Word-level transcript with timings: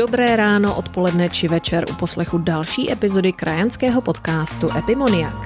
Dobré 0.00 0.32
ráno, 0.32 0.80
odpoledne 0.80 1.28
či 1.28 1.44
večer 1.48 1.84
u 1.90 1.94
poslechu 1.94 2.38
další 2.38 2.92
epizody 2.92 3.32
krajanského 3.32 4.00
podcastu 4.00 4.66
Epimoniak. 4.76 5.36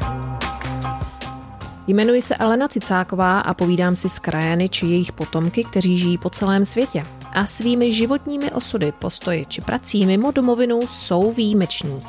Jmenuji 1.86 2.23
se 2.23 2.36
Elena 2.36 2.68
Cicáková 2.68 3.40
a 3.40 3.54
povídám 3.54 3.96
si 3.96 4.09
s 4.09 4.18
krajany 4.18 4.68
či 4.68 4.86
jejich 4.86 5.12
potomky, 5.12 5.64
kteří 5.64 5.98
žijí 5.98 6.18
po 6.18 6.30
celém 6.30 6.64
světě. 6.64 7.04
A 7.32 7.46
svými 7.46 7.93
životními 7.93 8.50
osudy, 8.50 8.93
postoji 8.99 9.46
či 9.49 9.61
prací 9.61 10.07
mimo 10.07 10.30
domovinu 10.30 10.80
jsou 10.86 11.32
výjimeční, 11.32 12.00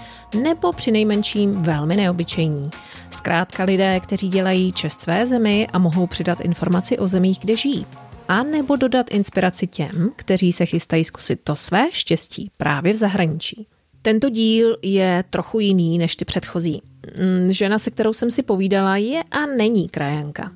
nebo 0.41 0.73
přinejmenším 0.73 1.51
velmi 1.51 1.95
neobyčejní. 1.95 2.69
Zkrátka 3.11 3.63
lidé, 3.63 3.99
kteří 3.99 4.29
dělají 4.29 4.71
čest 4.71 5.01
své 5.01 5.25
zemi 5.25 5.67
a 5.73 5.79
mohou 5.79 6.07
přidat 6.07 6.41
informaci 6.41 6.97
o 6.97 7.07
zemích, 7.07 7.39
kde 7.39 7.55
žijí 7.55 7.85
a 8.27 8.43
nebo 8.43 8.75
dodat 8.75 9.11
inspiraci 9.11 9.67
těm, 9.67 10.11
kteří 10.15 10.53
se 10.53 10.65
chystají 10.65 11.03
zkusit 11.03 11.39
to 11.43 11.55
své 11.55 11.87
štěstí 11.91 12.51
právě 12.57 12.93
v 12.93 12.95
zahraničí. 12.95 13.67
Tento 14.01 14.29
díl 14.29 14.75
je 14.81 15.23
trochu 15.29 15.59
jiný 15.59 15.97
než 15.97 16.15
ty 16.15 16.25
předchozí. 16.25 16.81
Mm, 17.19 17.51
žena, 17.51 17.79
se 17.79 17.91
kterou 17.91 18.13
jsem 18.13 18.31
si 18.31 18.43
povídala, 18.43 18.97
je 18.97 19.23
a 19.31 19.45
není 19.45 19.89
krajanka. 19.89 20.51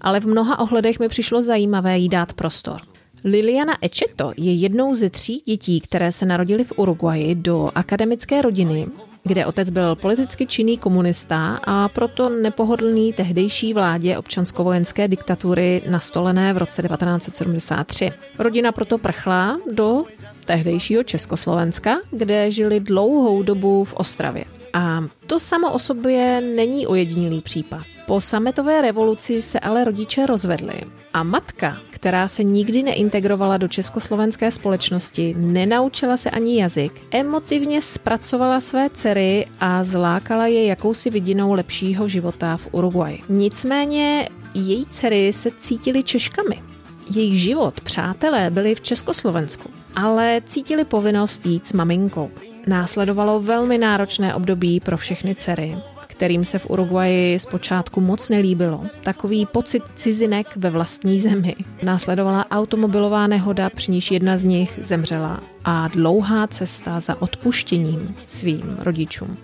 Ale 0.00 0.20
v 0.20 0.26
mnoha 0.26 0.58
ohledech 0.58 1.00
mi 1.00 1.08
přišlo 1.08 1.42
zajímavé 1.42 1.98
jí 1.98 2.08
dát 2.08 2.32
prostor. 2.32 2.80
Liliana 3.24 3.78
Echeto 3.80 4.32
je 4.36 4.54
jednou 4.54 4.94
ze 4.94 5.10
tří 5.10 5.42
dětí, 5.46 5.80
které 5.80 6.12
se 6.12 6.26
narodily 6.26 6.64
v 6.64 6.72
Uruguayi 6.76 7.34
do 7.34 7.70
akademické 7.74 8.42
rodiny, 8.42 8.86
kde 9.26 9.46
otec 9.46 9.70
byl 9.70 9.94
politicky 9.94 10.46
činný 10.46 10.78
komunista 10.78 11.60
a 11.64 11.88
proto 11.88 12.28
nepohodlný 12.28 13.12
tehdejší 13.12 13.74
vládě 13.74 14.18
občansko-vojenské 14.18 15.08
diktatury 15.08 15.82
nastolené 15.90 16.52
v 16.52 16.58
roce 16.58 16.82
1973. 16.82 18.12
Rodina 18.38 18.72
proto 18.72 18.98
prchla 18.98 19.58
do 19.72 20.04
tehdejšího 20.44 21.02
Československa, 21.02 21.96
kde 22.10 22.50
žili 22.50 22.80
dlouhou 22.80 23.42
dobu 23.42 23.84
v 23.84 23.94
Ostravě. 23.94 24.44
A 24.72 25.04
to 25.26 25.38
samo 25.38 25.72
o 25.72 25.78
sobě 25.78 26.40
není 26.40 26.86
ojedinělý 26.86 27.40
případ. 27.40 27.95
Po 28.06 28.20
sametové 28.20 28.82
revoluci 28.82 29.42
se 29.42 29.60
ale 29.60 29.84
rodiče 29.84 30.26
rozvedli 30.26 30.80
a 31.14 31.22
matka, 31.22 31.76
která 31.90 32.28
se 32.28 32.44
nikdy 32.44 32.82
neintegrovala 32.82 33.56
do 33.56 33.68
československé 33.68 34.50
společnosti, 34.50 35.34
nenaučila 35.38 36.16
se 36.16 36.30
ani 36.30 36.60
jazyk, 36.60 36.92
emotivně 37.10 37.82
zpracovala 37.82 38.60
své 38.60 38.90
dcery 38.90 39.46
a 39.60 39.84
zlákala 39.84 40.46
je 40.46 40.66
jakousi 40.66 41.10
vidinou 41.10 41.52
lepšího 41.52 42.08
života 42.08 42.56
v 42.56 42.68
Uruguayi. 42.72 43.20
Nicméně 43.28 44.28
její 44.54 44.86
dcery 44.86 45.32
se 45.32 45.50
cítily 45.50 46.02
Češkami. 46.02 46.62
Jejich 47.10 47.40
život, 47.40 47.80
přátelé, 47.80 48.50
byli 48.50 48.74
v 48.74 48.80
Československu, 48.80 49.70
ale 49.96 50.42
cítili 50.46 50.84
povinnost 50.84 51.46
jít 51.46 51.66
s 51.66 51.72
maminkou. 51.72 52.30
Následovalo 52.66 53.40
velmi 53.40 53.78
náročné 53.78 54.34
období 54.34 54.80
pro 54.80 54.96
všechny 54.96 55.34
dcery, 55.34 55.76
kterým 56.16 56.44
se 56.44 56.58
v 56.58 56.70
Uruguayi 56.70 57.38
zpočátku 57.38 58.00
moc 58.00 58.28
nelíbilo. 58.28 58.84
Takový 59.00 59.46
pocit 59.46 59.82
cizinek 59.94 60.46
ve 60.56 60.70
vlastní 60.70 61.20
zemi. 61.20 61.56
Následovala 61.82 62.50
automobilová 62.50 63.26
nehoda, 63.26 63.70
při 63.70 63.90
níž 63.90 64.10
jedna 64.10 64.38
z 64.38 64.44
nich 64.44 64.78
zemřela 64.82 65.40
a 65.64 65.88
dlouhá 65.88 66.46
cesta 66.46 67.00
za 67.00 67.22
odpuštěním 67.22 68.14
svým 68.26 68.76
rodičům. 68.78 69.36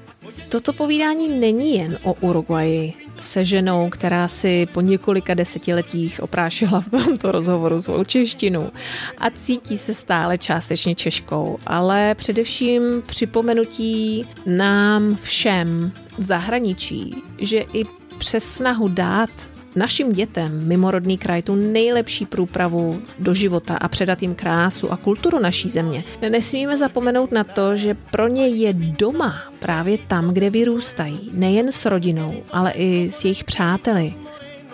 Toto 0.48 0.72
povídání 0.72 1.28
není 1.28 1.76
jen 1.76 1.98
o 2.02 2.14
Uruguayi 2.14 2.94
se 3.20 3.44
ženou, 3.44 3.90
která 3.90 4.28
si 4.28 4.66
po 4.72 4.80
několika 4.80 5.34
desetiletích 5.34 6.22
oprášila 6.22 6.80
v 6.80 6.90
tomto 6.90 7.32
rozhovoru 7.32 7.80
svou 7.80 8.04
češtinu 8.04 8.70
a 9.18 9.30
cítí 9.30 9.78
se 9.78 9.94
stále 9.94 10.38
částečně 10.38 10.94
češkou, 10.94 11.58
ale 11.66 12.14
především 12.14 13.02
připomenutí 13.06 14.26
nám 14.46 15.16
všem 15.16 15.92
v 16.18 16.24
zahraničí, 16.24 17.22
že 17.38 17.64
i 17.72 17.84
přes 18.18 18.44
snahu 18.44 18.88
dát 18.88 19.30
našim 19.76 20.12
dětem 20.12 20.68
mimorodný 20.68 21.18
kraj 21.18 21.42
tu 21.42 21.54
nejlepší 21.54 22.26
průpravu 22.26 23.02
do 23.18 23.34
života 23.34 23.76
a 23.76 23.88
předat 23.88 24.22
jim 24.22 24.34
krásu 24.34 24.92
a 24.92 24.96
kulturu 24.96 25.38
naší 25.38 25.68
země. 25.68 26.04
Nesmíme 26.28 26.76
zapomenout 26.76 27.32
na 27.32 27.44
to, 27.44 27.76
že 27.76 27.94
pro 27.94 28.28
ně 28.28 28.48
je 28.48 28.72
doma 28.72 29.34
právě 29.58 29.98
tam, 29.98 30.30
kde 30.30 30.50
vyrůstají, 30.50 31.30
nejen 31.32 31.72
s 31.72 31.84
rodinou, 31.84 32.34
ale 32.52 32.72
i 32.72 33.10
s 33.10 33.24
jejich 33.24 33.44
přáteli. 33.44 34.14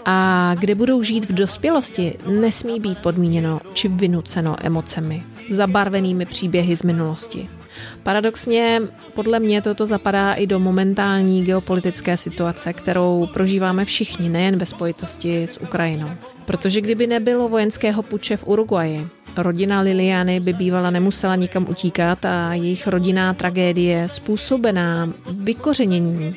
A 0.04 0.54
kde 0.58 0.74
budou 0.74 1.02
žít 1.02 1.30
v 1.30 1.32
dospělosti, 1.32 2.14
nesmí 2.26 2.80
být 2.80 2.98
podmíněno 2.98 3.60
či 3.72 3.88
vynuceno 3.88 4.56
emocemi, 4.60 5.22
zabarvenými 5.50 6.26
příběhy 6.26 6.76
z 6.76 6.82
minulosti. 6.82 7.48
Paradoxně 8.02 8.82
podle 9.14 9.40
mě 9.40 9.62
toto 9.62 9.86
zapadá 9.86 10.32
i 10.32 10.46
do 10.46 10.58
momentální 10.58 11.44
geopolitické 11.44 12.16
situace, 12.16 12.72
kterou 12.72 13.28
prožíváme 13.32 13.84
všichni, 13.84 14.28
nejen 14.28 14.58
ve 14.58 14.66
spojitosti 14.66 15.42
s 15.42 15.60
Ukrajinou. 15.60 16.10
Protože 16.46 16.80
kdyby 16.80 17.06
nebylo 17.06 17.48
vojenského 17.48 18.02
puče 18.02 18.36
v 18.36 18.46
Uruguayi, 18.46 19.06
rodina 19.36 19.80
Liliany 19.80 20.40
by 20.40 20.52
bývala 20.52 20.90
nemusela 20.90 21.36
nikam 21.36 21.66
utíkat 21.68 22.24
a 22.24 22.54
jejich 22.54 22.86
rodinná 22.86 23.34
tragédie 23.34 24.08
způsobená 24.08 25.12
vykořeněním 25.30 26.34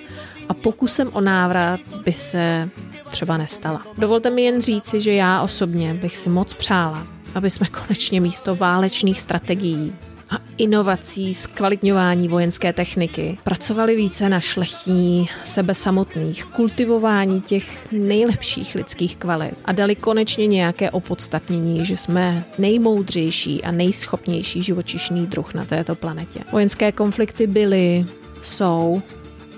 a 0.50 0.53
pokusem 0.53 1.09
o 1.13 1.22
návrat 1.22 1.80
by 2.06 2.13
se 2.13 2.69
třeba 3.09 3.38
nestala. 3.38 3.81
Dovolte 3.97 4.30
mi 4.30 4.41
jen 4.41 4.62
říci, 4.62 5.01
že 5.01 5.13
já 5.13 5.41
osobně 5.41 5.94
bych 5.94 6.18
si 6.18 6.30
moc 6.30 6.53
přála, 6.53 7.07
aby 7.35 7.50
jsme 7.50 7.68
konečně 7.68 8.22
místo 8.22 8.56
válečných 8.56 9.19
strategií 9.19 9.94
a 10.31 10.40
inovací, 10.58 11.34
zkvalitňování 11.34 12.28
vojenské 12.28 12.74
techniky. 12.74 13.38
Pracovali 13.44 13.96
více 13.96 14.30
na 14.30 14.40
šlechtění 14.40 15.30
sebe 15.46 15.75
samotných, 15.75 16.46
kultivování 16.46 17.42
těch 17.42 17.92
nejlepších 17.92 18.75
lidských 18.75 19.18
kvalit 19.18 19.53
a 19.66 19.72
dali 19.72 19.96
konečně 19.96 20.47
nějaké 20.47 20.92
opodstatnění, 20.92 21.86
že 21.86 21.97
jsme 21.97 22.44
nejmoudřejší 22.58 23.64
a 23.64 23.72
nejschopnější 23.72 24.62
živočišný 24.62 25.28
druh 25.28 25.53
na 25.53 25.66
této 25.66 25.96
planetě. 25.96 26.40
Vojenské 26.52 26.92
konflikty 26.92 27.48
byly, 27.48 28.06
jsou 28.42 29.02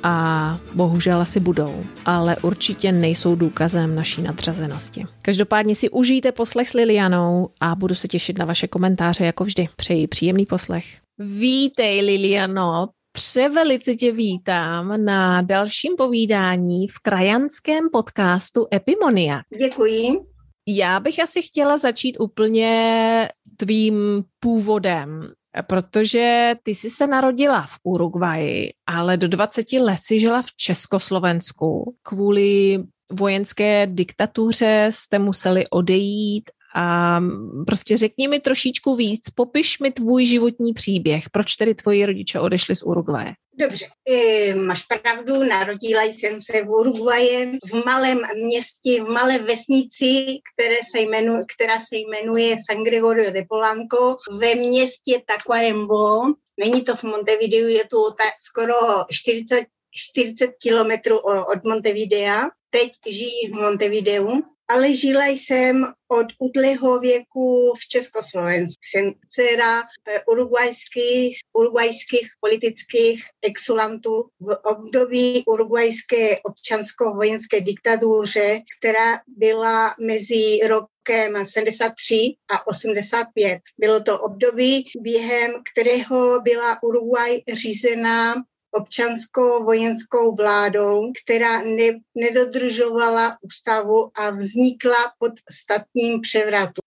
a 0.04 0.60
bohužel 0.74 1.22
asi 1.22 1.40
budou, 1.40 1.84
ale 2.06 2.38
určitě 2.42 2.92
nejsou 2.92 3.36
důkazem 3.36 3.96
naší 3.96 4.22
nadřazenosti. 4.22 5.06
Každopádně 5.22 5.76
si 5.76 5.90
užijte 5.90 6.32
poslech 6.32 6.70
s 6.70 6.74
Lilianou 6.74 7.50
a 7.60 7.76
budu 7.76 7.96
se 7.96 8.08
těšit 8.08 8.38
na 8.38 8.46
vaše 8.46 8.68
komentáře 8.68 9.26
jako 9.26 9.44
vždy. 9.44 9.70
Přeji 9.76 10.08
příjemný 10.08 10.46
poslech. 10.46 10.86
Vítej 11.20 12.02
Liliano, 12.02 12.88
Převelice 13.16 13.94
tě 13.94 14.12
vítám 14.12 15.06
na 15.06 15.42
dalším 15.42 15.96
povídání 15.98 16.88
v 16.88 17.00
krajanském 17.00 17.90
podcastu 17.92 18.68
Epimonia. 18.74 19.42
Děkuji. 19.60 20.20
Já 20.68 21.00
bych 21.00 21.24
asi 21.24 21.42
chtěla 21.42 21.78
začít 21.78 22.18
úplně 22.20 23.30
tvým 23.58 24.24
původem 24.40 25.34
protože 25.62 26.54
ty 26.64 26.76
jsi 26.76 26.90
se 26.90 27.08
narodila 27.08 27.62
v 27.62 27.80
Uruguayi, 27.84 28.74
ale 28.88 29.18
do 29.18 29.28
20 29.28 29.74
let 29.74 29.98
si 30.02 30.20
žila 30.20 30.42
v 30.42 30.54
Československu. 30.58 31.96
Kvůli 32.02 32.80
vojenské 33.12 33.88
diktatuře 33.88 34.88
jste 34.90 35.20
museli 35.20 35.68
odejít 35.68 36.52
a 36.76 37.20
prostě 37.66 37.98
řekni 37.98 38.28
mi 38.28 38.40
trošičku 38.40 38.96
víc, 38.96 39.30
popiš 39.36 39.80
mi 39.80 39.92
tvůj 39.92 40.26
životní 40.26 40.74
příběh. 40.74 41.24
Proč 41.32 41.56
tedy 41.56 41.76
tvoji 41.76 42.06
rodiče 42.06 42.40
odešli 42.40 42.76
z 42.76 42.84
Uruguaye? 42.84 43.34
Dobře, 43.60 43.86
e, 44.10 44.56
máš 44.56 44.86
pravdu, 44.86 45.44
narodila 45.44 46.04
jsem 46.04 46.42
se 46.42 46.64
v 46.64 46.70
Uruguaye, 46.70 47.46
v 47.46 47.86
malém 47.86 48.22
městě, 48.46 49.04
v 49.04 49.08
malé 49.08 49.40
vesnici, 49.40 50.26
které 50.54 50.78
se 50.92 51.02
jmenuje, 51.02 51.46
která 51.56 51.80
se 51.80 51.98
jmenuje 51.98 52.56
San 52.70 52.84
Gregorio 52.84 53.32
de 53.32 53.46
Polanco, 53.50 54.18
ve 54.40 54.56
městě 54.56 55.22
Tacuarembó. 55.26 56.22
Není 56.60 56.82
to 56.82 56.96
v 56.96 57.04
Montevideo, 57.04 57.68
je 57.68 57.88
to 57.88 58.12
ta, 58.12 58.24
skoro 58.42 58.76
40, 59.12 59.66
40 59.92 60.52
kilometrů 60.62 61.18
od 61.20 61.66
Montevidea. 61.66 62.50
Teď 62.70 62.92
žijí 63.08 63.52
v 63.52 63.54
Montevideu 63.54 64.42
ale 64.68 64.96
žila 64.96 65.28
jsem 65.28 65.86
od 66.08 66.28
útlého 66.40 67.00
věku 67.00 67.74
v 67.78 67.88
Československu. 67.88 68.80
Jsem 68.84 69.14
dcera 69.30 69.84
urugvajských, 70.28 71.38
urugvajských 71.54 72.30
politických 72.40 73.24
exulantů 73.42 74.30
v 74.40 74.58
období 74.64 75.44
urugvajské 75.46 76.38
občansko-vojenské 76.44 77.62
diktatuře, 77.62 78.60
která 78.80 79.20
byla 79.28 79.96
mezi 80.02 80.60
rokem 80.68 81.46
73 81.46 82.36
a 82.52 82.68
85. 82.68 83.62
Bylo 83.78 84.04
to 84.04 84.20
období, 84.20 84.86
během 85.02 85.52
kterého 85.74 86.42
byla 86.42 86.84
Uruguay 86.84 87.42
řízená 87.54 88.34
občanskou-vojenskou 88.74 90.36
vládou, 90.36 91.12
která 91.24 91.62
ne, 91.62 92.00
nedodržovala 92.16 93.38
ústavu 93.42 94.12
a 94.16 94.30
vznikla 94.30 95.14
pod 95.20 95.32
statním 95.52 96.22
převratu 96.22 96.82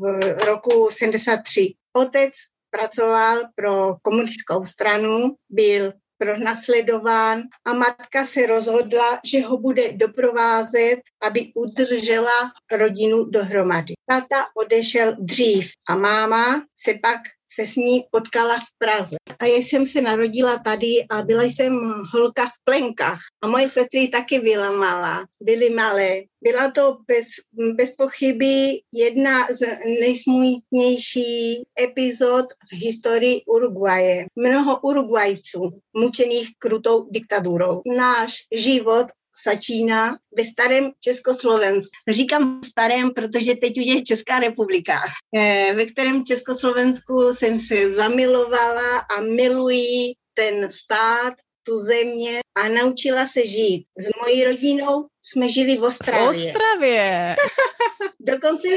v 0.00 0.44
roku 0.44 0.88
73. 0.92 1.74
Otec 1.92 2.32
pracoval 2.70 3.40
pro 3.54 3.96
komunistickou 4.02 4.66
stranu, 4.66 5.34
byl 5.48 5.92
pronasledován 6.18 7.42
a 7.64 7.72
matka 7.72 8.26
se 8.26 8.46
rozhodla, 8.46 9.20
že 9.24 9.40
ho 9.40 9.58
bude 9.58 9.92
doprovázet, 9.92 11.00
aby 11.22 11.52
udržela 11.54 12.52
rodinu 12.72 13.24
dohromady. 13.24 13.94
Tata 14.08 14.46
odešel 14.56 15.16
dřív 15.18 15.70
a 15.88 15.96
máma 15.96 16.62
se 16.76 16.94
pak 17.02 17.20
se 17.54 17.66
s 17.66 17.76
ní 17.76 18.04
potkala 18.10 18.56
v 18.58 18.68
Praze. 18.78 19.16
A 19.38 19.44
já 19.44 19.56
jsem 19.56 19.86
se 19.86 20.00
narodila 20.00 20.58
tady 20.58 21.04
a 21.10 21.22
byla 21.22 21.42
jsem 21.42 21.72
holka 22.12 22.46
v 22.46 22.64
plenkách. 22.64 23.20
A 23.42 23.48
moje 23.48 23.68
sestry 23.68 24.08
taky 24.08 24.38
byla 24.40 24.70
malá, 24.70 25.24
byly 25.42 25.70
malé. 25.70 26.22
Byla 26.42 26.70
to 26.70 26.96
bez, 27.06 27.26
bez 27.74 27.96
pochyby 27.96 28.80
jedna 28.94 29.46
z 29.50 29.60
nejsmutnějších 30.00 31.58
epizod 31.80 32.46
v 32.72 32.72
historii 32.72 33.40
Uruguaje. 33.46 34.26
Mnoho 34.36 34.80
Uruguajců 34.80 35.70
mučených 35.96 36.48
krutou 36.58 37.06
diktaturou. 37.10 37.82
Náš 37.96 38.36
život 38.54 39.06
začíná 39.44 40.18
ve 40.36 40.44
starém 40.44 40.90
Československu. 41.00 41.90
Říkám 42.08 42.60
starém, 42.64 43.10
protože 43.10 43.54
teď 43.54 43.78
už 43.78 43.86
je 43.86 44.02
Česká 44.02 44.38
republika, 44.38 44.94
eh, 45.36 45.72
ve 45.74 45.86
kterém 45.86 46.24
Československu 46.24 47.34
jsem 47.34 47.58
se 47.58 47.92
zamilovala 47.92 48.98
a 48.98 49.20
miluji 49.20 50.14
ten 50.34 50.70
stát, 50.70 51.34
tu 51.70 51.76
země 51.76 52.40
a 52.64 52.68
naučila 52.68 53.26
se 53.26 53.46
žít. 53.46 53.86
S 53.98 54.08
mojí 54.22 54.44
rodinou 54.44 55.06
jsme 55.22 55.48
žili 55.48 55.76
v 55.76 55.82
Ostravě. 55.82 56.26
V 56.26 56.30
Ostravě. 56.30 57.36
dokonce, 58.20 58.68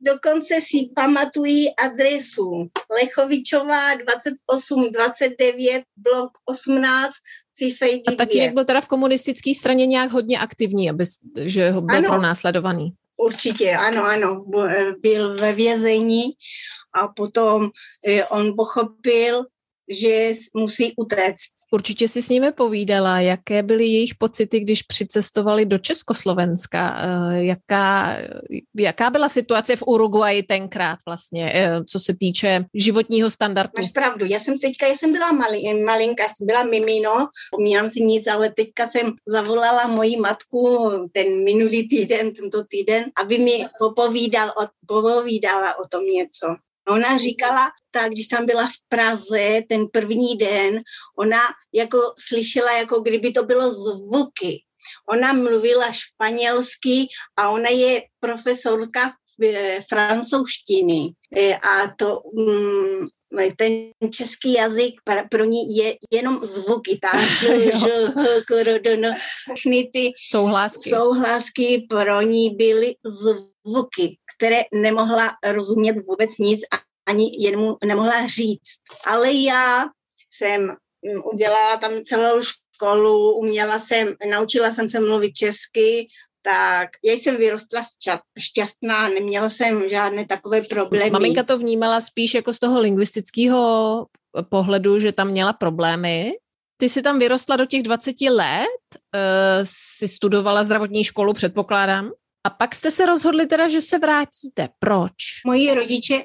dokonce 0.00 0.54
si 0.60 0.88
pamatují 0.96 1.76
adresu. 1.76 2.68
Lechovičová 3.02 3.94
2829, 3.94 5.82
blok 5.96 6.30
18, 6.44 7.12
a 8.06 8.12
tatínek 8.12 8.54
byl 8.54 8.64
teda 8.64 8.80
v 8.80 8.88
komunistické 8.88 9.54
straně 9.54 9.86
nějak 9.86 10.10
hodně 10.10 10.38
aktivní, 10.38 10.90
aby, 10.90 11.04
že 11.44 11.70
ho 11.70 11.80
byl 11.80 11.96
ano, 11.96 12.08
pronásledovaný. 12.08 12.92
Určitě, 13.16 13.70
ano, 13.70 14.04
ano. 14.04 14.44
Byl 15.02 15.36
ve 15.36 15.52
vězení 15.52 16.22
a 17.02 17.08
potom 17.08 17.70
eh, 18.06 18.24
on 18.24 18.56
pochopil, 18.56 19.44
že 19.88 20.32
musí 20.54 20.92
utéct. 20.96 21.52
Určitě 21.72 22.08
si 22.08 22.22
s 22.22 22.28
nimi 22.28 22.52
povídala, 22.52 23.20
jaké 23.20 23.62
byly 23.62 23.84
jejich 23.84 24.14
pocity, 24.14 24.60
když 24.60 24.82
přicestovali 24.82 25.66
do 25.66 25.78
Československa. 25.78 26.96
Eh, 26.98 27.44
jaká, 27.44 28.16
jaká 28.78 29.10
byla 29.10 29.28
situace 29.28 29.76
v 29.76 29.82
Uruguayi 29.86 30.42
tenkrát 30.42 30.98
vlastně, 31.06 31.52
eh, 31.54 31.84
co 31.84 31.98
se 31.98 32.16
týče 32.20 32.64
životního 32.74 33.30
standardu? 33.30 33.72
Máš 33.78 33.90
pravdu, 33.90 34.26
já 34.26 34.38
jsem 34.38 34.58
teďka, 34.58 34.86
já 34.86 34.94
jsem 34.94 35.12
byla 35.12 35.32
mali, 35.32 35.84
malinka, 35.84 36.24
jsem 36.24 36.46
byla 36.46 36.62
mimino, 36.62 37.28
pomínám 37.50 37.90
si 37.90 38.00
nic, 38.00 38.26
ale 38.26 38.52
teďka 38.56 38.86
jsem 38.86 39.12
zavolala 39.26 39.86
moji 39.86 40.16
matku 40.16 40.90
ten 41.12 41.44
minulý 41.44 41.88
týden, 41.88 42.32
tento 42.32 42.64
týden, 42.64 43.04
aby 43.22 43.38
mi 43.38 43.64
popovídal 43.78 44.48
o, 44.48 44.66
popovídala 44.86 45.78
o 45.78 45.88
tom 45.88 46.04
něco. 46.04 46.46
Ona 46.88 47.18
říkala, 47.18 47.70
tak 47.90 48.12
když 48.12 48.28
tam 48.28 48.46
byla 48.46 48.66
v 48.66 48.88
Praze 48.88 49.60
ten 49.68 49.86
první 49.92 50.36
den, 50.36 50.80
ona 51.18 51.40
jako 51.74 51.98
slyšela, 52.28 52.72
jako 52.78 53.00
kdyby 53.00 53.30
to 53.30 53.44
bylo 53.44 53.70
zvuky. 53.72 54.62
Ona 55.08 55.32
mluvila 55.32 55.92
španělsky 55.92 57.06
a 57.36 57.50
ona 57.50 57.68
je 57.68 58.02
profesorka 58.20 59.12
eh, 59.44 59.80
francouzštiny. 59.88 61.10
Eh, 61.36 61.54
a 61.54 61.94
to 61.96 62.20
um, 62.20 63.08
ten 63.56 63.72
český 64.10 64.52
jazyk 64.52 64.94
pro 65.30 65.44
ní 65.44 65.76
je 65.76 65.94
jenom 66.10 66.46
zvuky, 66.46 66.98
tak 67.02 67.20
všechny 69.54 69.90
ty 69.92 70.12
souhlásky. 70.30 70.90
souhlásky 70.90 71.86
pro 71.88 72.20
ní 72.22 72.50
byly 72.50 72.94
zvuky, 73.04 74.18
které 74.36 74.62
nemohla 74.74 75.28
rozumět 75.52 75.96
vůbec 76.06 76.30
nic 76.38 76.60
a 76.74 76.76
ani 77.10 77.30
jemu 77.38 77.76
nemohla 77.84 78.26
říct. 78.26 78.78
Ale 79.06 79.32
já 79.32 79.84
jsem 80.30 80.62
mm, 80.62 81.22
udělala 81.32 81.76
tam 81.76 81.92
celou 82.04 82.40
školu, 82.42 83.34
uměla 83.38 83.78
jsem, 83.78 84.14
naučila 84.30 84.70
jsem 84.70 84.90
se 84.90 85.00
mluvit 85.00 85.32
česky, 85.32 86.08
tak 86.42 86.88
já 87.04 87.12
jsem 87.12 87.36
vyrostla 87.36 87.82
šťastná, 88.38 89.08
neměla 89.08 89.48
jsem 89.48 89.88
žádné 89.88 90.26
takové 90.26 90.62
problémy. 90.62 91.10
Maminka 91.10 91.42
to 91.42 91.58
vnímala 91.58 92.00
spíš 92.00 92.34
jako 92.34 92.52
z 92.52 92.58
toho 92.58 92.80
lingvistického 92.80 94.06
pohledu, 94.48 94.98
že 94.98 95.12
tam 95.12 95.28
měla 95.28 95.52
problémy. 95.52 96.32
Ty 96.76 96.88
jsi 96.88 97.02
tam 97.02 97.18
vyrostla 97.18 97.56
do 97.56 97.66
těch 97.66 97.82
20 97.82 98.20
let, 98.20 98.66
uh, 98.94 99.20
si 99.98 100.08
studovala 100.08 100.62
zdravotní 100.62 101.04
školu, 101.04 101.32
předpokládám. 101.32 102.10
A 102.44 102.50
pak 102.50 102.74
jste 102.74 102.90
se 102.90 103.06
rozhodli 103.06 103.46
teda, 103.46 103.68
že 103.68 103.80
se 103.80 103.98
vrátíte. 103.98 104.68
Proč? 104.78 105.12
Moji 105.46 105.74
rodiče, 105.74 106.24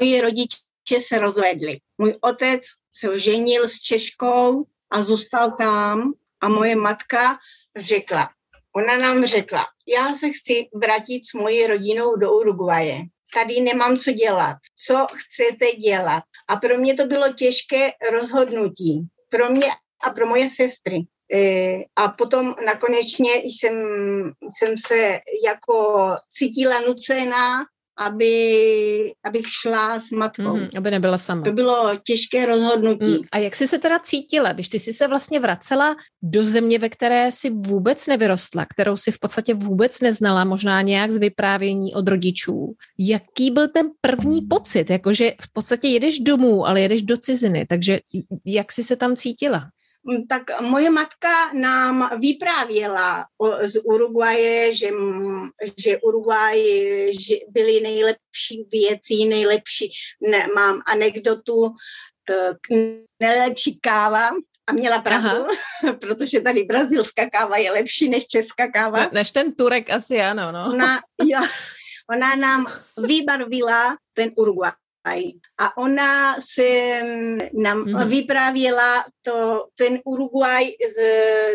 moji 0.00 0.20
rodiče 0.20 1.00
se 1.00 1.18
rozvedli. 1.18 1.78
Můj 1.98 2.14
otec 2.20 2.62
se 2.94 3.10
oženil 3.10 3.68
s 3.68 3.80
Češkou 3.80 4.64
a 4.90 5.02
zůstal 5.02 5.52
tam 5.52 6.12
a 6.40 6.48
moje 6.48 6.76
matka 6.76 7.38
řekla, 7.76 8.28
ona 8.76 8.96
nám 8.96 9.26
řekla, 9.26 9.66
já 9.88 10.14
se 10.14 10.30
chci 10.30 10.68
vrátit 10.74 11.26
s 11.26 11.32
mojí 11.32 11.66
rodinou 11.66 12.16
do 12.16 12.32
Uruguaje. 12.32 13.00
Tady 13.34 13.60
nemám 13.60 13.98
co 13.98 14.12
dělat. 14.12 14.56
Co 14.86 15.06
chcete 15.12 15.72
dělat? 15.72 16.22
A 16.48 16.56
pro 16.56 16.78
mě 16.78 16.94
to 16.94 17.06
bylo 17.06 17.32
těžké 17.32 17.90
rozhodnutí. 18.12 19.06
Pro 19.28 19.50
mě 19.50 19.66
a 20.06 20.10
pro 20.10 20.26
moje 20.26 20.48
sestry. 20.48 21.02
E, 21.34 21.78
a 21.96 22.08
potom 22.08 22.54
nakonečně 22.66 23.30
jsem, 23.34 23.74
jsem 24.58 24.74
se 24.86 25.18
jako 25.46 26.08
cítila 26.28 26.80
nucená, 26.80 27.64
aby, 27.98 29.12
abych 29.24 29.46
šla 29.48 30.00
s 30.00 30.10
matkou. 30.10 30.56
Mm, 30.56 30.68
aby 30.76 30.90
nebyla 30.90 31.18
sama. 31.18 31.42
To 31.42 31.52
bylo 31.52 31.90
těžké 32.06 32.46
rozhodnutí. 32.46 33.10
Mm, 33.10 33.18
a 33.32 33.38
jak 33.38 33.56
jsi 33.56 33.68
se 33.68 33.78
teda 33.78 33.98
cítila, 33.98 34.52
když 34.52 34.68
ty 34.68 34.78
jsi 34.78 34.92
se 34.92 35.08
vlastně 35.08 35.40
vracela 35.40 35.96
do 36.22 36.44
země, 36.44 36.78
ve 36.78 36.88
které 36.88 37.32
si 37.32 37.50
vůbec 37.50 38.06
nevyrostla, 38.06 38.66
kterou 38.74 38.96
si 38.96 39.12
v 39.12 39.18
podstatě 39.18 39.54
vůbec 39.54 40.00
neznala, 40.00 40.44
možná 40.44 40.82
nějak 40.82 41.12
z 41.12 41.18
vyprávění 41.18 41.94
od 41.94 42.08
rodičů. 42.08 42.74
Jaký 42.98 43.50
byl 43.50 43.68
ten 43.68 43.86
první 44.00 44.42
pocit? 44.42 44.90
Jakože 44.90 45.32
v 45.42 45.52
podstatě 45.52 45.88
jedeš 45.88 46.18
domů, 46.18 46.66
ale 46.66 46.80
jedeš 46.80 47.02
do 47.02 47.16
ciziny, 47.16 47.66
takže 47.68 48.00
jak 48.44 48.72
jsi 48.72 48.84
se 48.84 48.96
tam 48.96 49.16
cítila? 49.16 49.68
Mm, 50.08 50.26
tak 50.26 50.60
moje 50.60 50.90
matka 50.90 51.52
nám 51.52 52.10
vyprávěla 52.20 53.26
o, 53.38 53.68
z 53.68 53.80
Uruguaje, 53.84 54.74
že, 54.74 54.90
že 55.78 55.98
Uruguay 55.98 56.62
že 57.28 57.34
byly 57.48 57.80
nejlepší 57.80 58.66
věci, 58.72 59.24
nejlepší, 59.28 59.90
ne, 60.30 60.46
mám 60.54 60.82
anekdotu, 60.86 61.74
tak 62.24 62.56
nejlepší 63.20 63.78
káva, 63.80 64.30
a 64.66 64.72
měla 64.72 64.98
pravdu, 64.98 65.28
Aha. 65.28 65.92
protože 66.00 66.40
tady 66.40 66.64
brazilská 66.64 67.30
káva 67.30 67.56
je 67.56 67.72
lepší 67.72 68.08
než 68.08 68.26
česká 68.26 68.70
káva. 68.70 69.08
Než 69.12 69.30
ten 69.30 69.54
Turek 69.54 69.90
asi 69.90 70.20
ano, 70.20 70.52
no. 70.52 70.64
Ona, 70.74 71.00
jo, 71.22 71.40
ona 72.10 72.36
nám 72.36 72.66
vybarvila 73.06 73.96
ten 74.14 74.30
Uruguay. 74.36 74.70
A 75.58 75.76
ona 75.76 76.36
se 76.40 77.00
nám 77.54 77.84
mm-hmm. 77.84 78.08
vyprávěla 78.08 79.04
to, 79.22 79.66
ten 79.74 79.98
Uruguay 80.04 80.64
z 80.66 81.00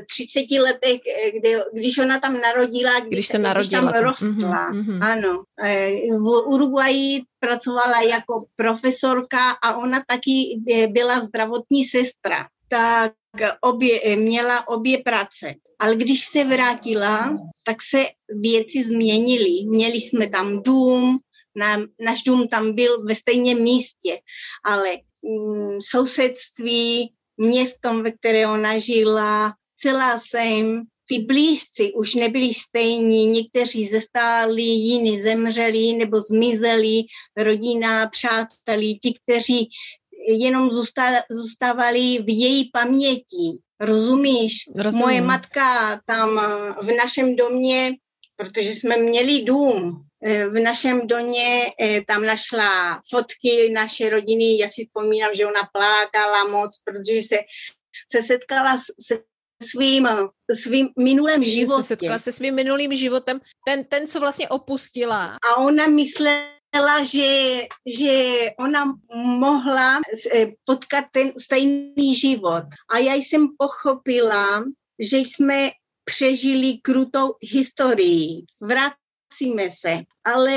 30 0.06 0.62
letech, 0.62 1.00
kde, 1.40 1.64
když 1.74 1.98
ona 1.98 2.20
tam 2.20 2.40
narodila, 2.40 3.00
když, 3.00 3.28
se 3.28 3.40
narodila. 3.40 3.82
když 3.82 3.92
tam 3.92 4.04
rostla. 4.04 4.74
Mm-hmm. 4.74 5.00
Ano. 5.02 5.44
E, 5.64 5.90
v 6.12 6.48
Uruguayi 6.48 7.22
pracovala 7.40 8.02
jako 8.02 8.46
profesorka 8.56 9.52
a 9.64 9.76
ona 9.78 10.04
taky 10.08 10.62
e, 10.72 10.88
byla 10.88 11.20
zdravotní 11.20 11.86
sestra. 11.86 12.48
Tak 12.68 13.14
obě, 13.62 14.16
měla 14.16 14.68
obě 14.68 14.98
práce. 14.98 15.54
Ale 15.80 15.96
když 15.96 16.26
se 16.26 16.44
vrátila, 16.44 17.38
tak 17.64 17.78
se 17.82 18.04
věci 18.42 18.84
změnily. 18.84 19.66
Měli 19.66 19.98
jsme 19.98 20.30
tam 20.30 20.64
dům, 20.64 21.20
na, 21.56 21.78
náš 22.00 22.24
dům 22.24 22.48
tam 22.48 22.76
byl 22.76 23.04
ve 23.04 23.16
stejném 23.16 23.62
místě, 23.62 24.20
ale 24.66 24.98
mm, 25.22 25.78
sousedství, 25.82 27.14
městom, 27.38 28.04
ve 28.04 28.12
které 28.12 28.48
ona 28.48 28.78
žila, 28.78 29.54
celá 29.78 30.20
jsem, 30.20 30.84
ty 31.06 31.20
blízci 31.20 31.94
už 31.94 32.16
nebyli 32.16 32.54
stejní, 32.54 33.28
někteří 33.28 33.88
zestáli, 33.88 34.62
jiní 34.62 35.22
zemřeli 35.22 35.94
nebo 35.94 36.22
zmizeli, 36.22 37.04
rodina, 37.38 38.08
přátelí, 38.08 39.00
ti, 39.00 39.14
kteří 39.24 39.70
jenom 40.28 40.70
zůstávali 41.32 42.24
v 42.24 42.30
její 42.40 42.70
paměti. 42.74 43.60
Rozumíš? 43.80 44.54
Rozumím. 44.76 45.08
Moje 45.08 45.22
matka 45.22 46.00
tam 46.06 46.30
v 46.82 46.88
našem 46.98 47.36
domě, 47.36 47.96
protože 48.36 48.70
jsme 48.70 48.98
měli 48.98 49.44
dům, 49.44 50.06
v 50.24 50.64
našem 50.64 51.08
domě 51.08 51.66
eh, 51.82 52.02
tam 52.08 52.26
našla 52.26 53.02
fotky 53.10 53.70
naše 53.74 54.10
rodiny. 54.10 54.58
Já 54.58 54.68
si 54.68 54.86
vzpomínám, 54.86 55.36
že 55.36 55.46
ona 55.46 55.62
plákala 55.74 56.48
moc, 56.48 56.78
protože 56.84 57.22
se, 57.22 57.38
se 58.12 58.22
setkala 58.22 58.78
se 58.78 59.20
svým, 59.64 60.08
svým 60.52 60.90
minulým 61.00 61.44
životem. 61.44 61.84
Se 61.84 61.88
setkala 61.88 62.20
se 62.20 62.32
svým 62.32 62.56
minulým 62.56 62.96
životem, 62.96 63.40
ten, 63.66 63.84
ten, 63.86 64.08
co 64.08 64.20
vlastně 64.20 64.50
opustila. 64.50 65.38
A 65.54 65.58
ona 65.58 65.88
myslela, 65.88 67.04
že, 67.04 67.62
že 67.86 68.34
ona 68.60 68.86
mohla 69.14 70.02
potkat 70.66 71.06
ten 71.12 71.32
stejný 71.40 72.16
život. 72.16 72.64
A 72.94 72.98
já 72.98 73.14
jsem 73.14 73.48
pochopila, 73.58 74.64
že 75.00 75.18
jsme 75.18 75.70
přežili 76.04 76.78
krutou 76.82 77.34
historii. 77.42 78.44
Vracíme 79.32 79.70
se. 79.70 79.98
Ale 80.24 80.54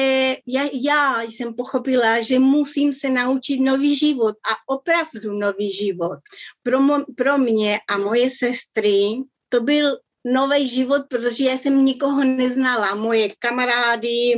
já, 0.47 0.63
já 0.73 1.23
jsem 1.23 1.55
pochopila, 1.55 2.21
že 2.21 2.39
musím 2.39 2.93
se 2.93 3.11
naučit 3.11 3.61
nový 3.61 3.97
život 3.97 4.35
a 4.35 4.75
opravdu 4.75 5.39
nový 5.39 5.73
život. 5.73 6.19
Pro, 6.63 6.81
mo, 6.81 7.05
pro 7.17 7.39
mě 7.39 7.79
a 7.89 7.99
moje 7.99 8.31
sestry 8.31 9.23
to 9.49 9.61
byl 9.61 9.99
nový 10.25 10.69
život, 10.69 11.03
protože 11.09 11.45
já 11.45 11.57
jsem 11.57 11.85
nikoho 11.85 12.25
neznala. 12.25 12.95
Moje 12.95 13.29
kamarády, 13.39 14.35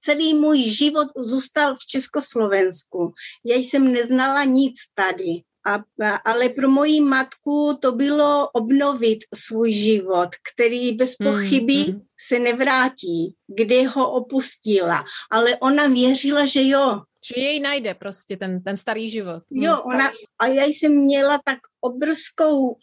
celý 0.00 0.34
můj 0.34 0.62
život 0.62 1.08
zůstal 1.16 1.74
v 1.74 1.86
Československu. 1.86 3.12
Já 3.44 3.56
jsem 3.56 3.92
neznala 3.92 4.44
nic 4.44 4.74
tady. 4.94 5.42
A, 5.68 5.84
ale 6.24 6.48
pro 6.48 6.70
moji 6.70 7.00
matku 7.00 7.78
to 7.82 7.92
bylo 7.92 8.48
obnovit 8.48 9.18
svůj 9.34 9.72
život, 9.72 10.28
který 10.52 10.92
bez 10.92 11.16
hmm, 11.20 11.32
pochyby 11.32 11.74
mm, 11.74 12.00
se 12.20 12.38
nevrátí, 12.38 13.34
kde 13.56 13.88
ho 13.88 14.12
opustila. 14.12 15.04
Ale 15.30 15.56
ona 15.56 15.86
věřila, 15.86 16.44
že 16.44 16.68
jo. 16.68 17.00
Že 17.26 17.40
jej 17.40 17.60
najde 17.60 17.94
prostě 17.94 18.36
ten, 18.36 18.62
ten 18.62 18.76
starý 18.76 19.10
život. 19.10 19.42
Hmm. 19.52 19.62
Jo, 19.62 19.82
ona, 19.84 20.10
a 20.38 20.46
já 20.46 20.64
jsem 20.64 20.92
měla 20.92 21.40
tak 21.44 21.58
obrovskou, 21.80 22.76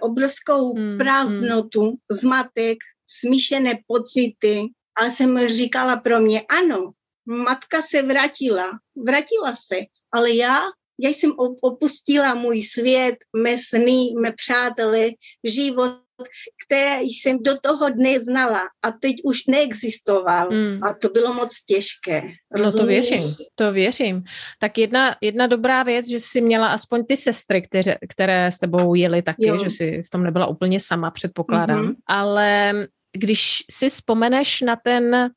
obrovskou 0.00 0.76
mm, 0.76 0.98
prázdnotu, 0.98 1.82
mm. 1.82 1.96
zmatek, 2.10 2.78
smíšené 3.06 3.78
pocity 3.86 4.66
a 5.00 5.04
jsem 5.04 5.48
říkala 5.48 5.96
pro 5.96 6.20
mě, 6.20 6.40
ano, 6.40 6.92
matka 7.26 7.82
se 7.82 8.02
vrátila, 8.02 8.70
vrátila 8.96 9.54
se, 9.54 9.76
ale 10.12 10.30
já 10.34 10.60
já 11.02 11.10
jsem 11.10 11.32
opustila 11.60 12.34
můj 12.34 12.62
svět, 12.62 13.16
mé 13.36 13.58
sny, 13.58 14.14
mé 14.22 14.32
přátelé, 14.32 15.08
život, 15.44 16.00
které 16.66 17.02
jsem 17.02 17.38
do 17.42 17.58
toho 17.58 17.90
dne 17.90 18.20
znala 18.20 18.62
a 18.82 18.92
teď 18.92 19.16
už 19.24 19.46
neexistoval. 19.46 20.50
Mm. 20.50 20.80
A 20.82 20.94
to 20.94 21.08
bylo 21.08 21.34
moc 21.34 21.64
těžké. 21.64 22.22
No 22.62 22.72
to 22.72 22.86
věřím, 22.86 23.20
to 23.54 23.72
věřím. 23.72 24.22
Tak 24.58 24.78
jedna, 24.78 25.16
jedna 25.20 25.46
dobrá 25.46 25.82
věc, 25.82 26.08
že 26.08 26.20
jsi 26.20 26.40
měla 26.40 26.68
aspoň 26.68 27.04
ty 27.04 27.16
sestry, 27.16 27.62
které, 27.62 27.96
které 28.08 28.46
s 28.46 28.58
tebou 28.58 28.94
jeli 28.94 29.22
taky, 29.22 29.46
jo. 29.46 29.58
že 29.64 29.70
jsi 29.70 30.02
v 30.06 30.10
tom 30.10 30.22
nebyla 30.22 30.46
úplně 30.46 30.80
sama, 30.80 31.10
předpokládám. 31.10 31.86
Mm-hmm. 31.86 31.94
Ale 32.06 32.72
když 33.12 33.64
si 33.70 33.88
vzpomeneš 33.88 34.60
na 34.60 34.76
ten 34.76 35.30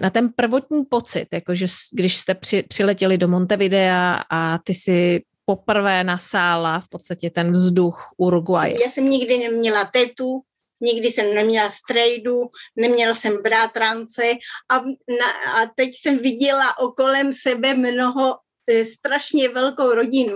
na 0.00 0.10
ten 0.10 0.28
prvotní 0.36 0.84
pocit, 0.84 1.26
jakože 1.32 1.66
když 1.92 2.16
jste 2.16 2.34
při, 2.34 2.62
přiletěli 2.62 3.18
do 3.18 3.28
Montevidea 3.28 4.22
a 4.30 4.58
ty 4.58 4.74
si 4.74 5.22
poprvé 5.44 6.04
nasála 6.04 6.80
v 6.80 6.88
podstatě 6.88 7.30
ten 7.30 7.52
vzduch 7.52 8.14
Uruguay. 8.16 8.74
Já 8.82 8.88
jsem 8.88 9.10
nikdy 9.10 9.38
neměla 9.38 9.84
tetu, 9.84 10.40
nikdy 10.80 11.08
jsem 11.08 11.34
neměla 11.34 11.70
strejdu, 11.70 12.40
neměla 12.76 13.14
jsem 13.14 13.42
brátrance 13.42 14.22
a, 14.70 14.78
na, 14.78 15.62
a 15.62 15.66
teď 15.74 15.90
jsem 15.94 16.18
viděla 16.18 16.78
okolem 16.78 17.32
sebe 17.32 17.74
mnoho 17.74 18.36
e, 18.70 18.84
strašně 18.84 19.48
velkou 19.48 19.94
rodinu, 19.94 20.34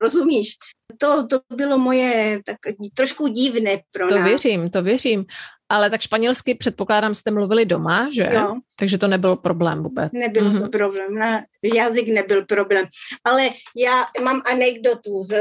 rozumíš? 0.00 0.54
To, 0.98 1.26
to 1.26 1.40
bylo 1.56 1.78
moje 1.78 2.40
tak 2.46 2.56
trošku 2.94 3.28
divné 3.28 3.80
pro 3.92 4.08
to 4.08 4.14
nás. 4.14 4.24
To 4.24 4.28
věřím, 4.28 4.70
to 4.70 4.82
věřím. 4.82 5.24
Ale 5.68 5.90
tak 5.90 6.00
španělsky 6.00 6.54
předpokládám, 6.54 7.14
jste 7.14 7.30
mluvili 7.30 7.66
doma, 7.66 8.08
že? 8.12 8.28
Jo. 8.32 8.54
Takže 8.78 8.98
to 8.98 9.08
nebyl 9.08 9.36
problém 9.36 9.82
vůbec. 9.82 10.12
Nebyl 10.12 10.42
mm-hmm. 10.42 10.58
to 10.58 10.62
mhm. 10.62 10.70
problém, 10.70 11.14
ne? 11.14 11.46
jazyk 11.74 12.08
nebyl 12.08 12.44
problém. 12.44 12.86
Ale 13.24 13.50
já 13.76 14.04
mám 14.24 14.42
anekdotu 14.52 15.22
s, 15.22 15.34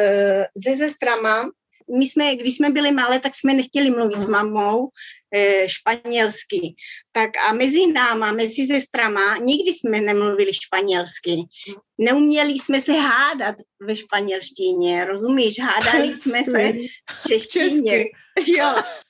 se 0.63 0.75
sestrama. 0.75 1.50
My 2.00 2.05
jsme, 2.05 2.36
když 2.36 2.55
jsme 2.55 2.70
byli 2.70 2.91
malé, 2.91 3.20
tak 3.20 3.36
jsme 3.36 3.53
nechtěli 3.53 3.91
mluvit 3.91 4.17
mm. 4.17 4.24
s 4.24 4.27
mamou 4.27 4.89
e, 5.34 5.70
španělsky. 5.70 6.75
Tak 7.12 7.29
a 7.50 7.53
mezi 7.53 7.88
náma, 7.94 8.32
mezi 8.32 8.67
sestrama, 8.67 9.38
nikdy 9.38 9.74
jsme 9.74 10.01
nemluvili 10.01 10.53
španělsky. 10.53 11.36
Neuměli 11.98 12.51
jsme 12.51 12.82
se 12.82 12.94
hádat 12.94 13.55
ve 13.82 13.96
španělštině, 13.96 15.05
rozumíš? 15.05 15.60
Hádali 15.60 16.15
jsme 16.15 16.44
se 16.44 16.74
v 17.22 17.27
češtině. 17.27 18.05
Jo, 18.48 18.75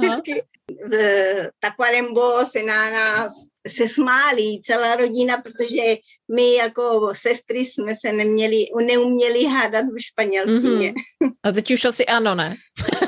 česky. 0.00 0.42
Tacuarembó 1.60 2.44
se 2.44 2.62
na 2.62 2.90
nás 2.90 3.32
se 3.68 3.88
smálí 3.88 4.60
celá 4.62 4.96
rodina, 4.96 5.36
protože 5.36 5.96
my 6.36 6.54
jako 6.54 7.10
sestry 7.12 7.64
jsme 7.64 7.94
se 7.96 8.12
neměli, 8.12 8.64
neuměli 8.86 9.44
hádat 9.44 9.84
v 9.84 9.98
španělštině. 9.98 10.92
Mm-hmm. 10.92 11.32
A 11.42 11.52
teď 11.52 11.70
už 11.70 11.84
asi 11.84 12.06
ano, 12.06 12.34
ne? 12.34 12.56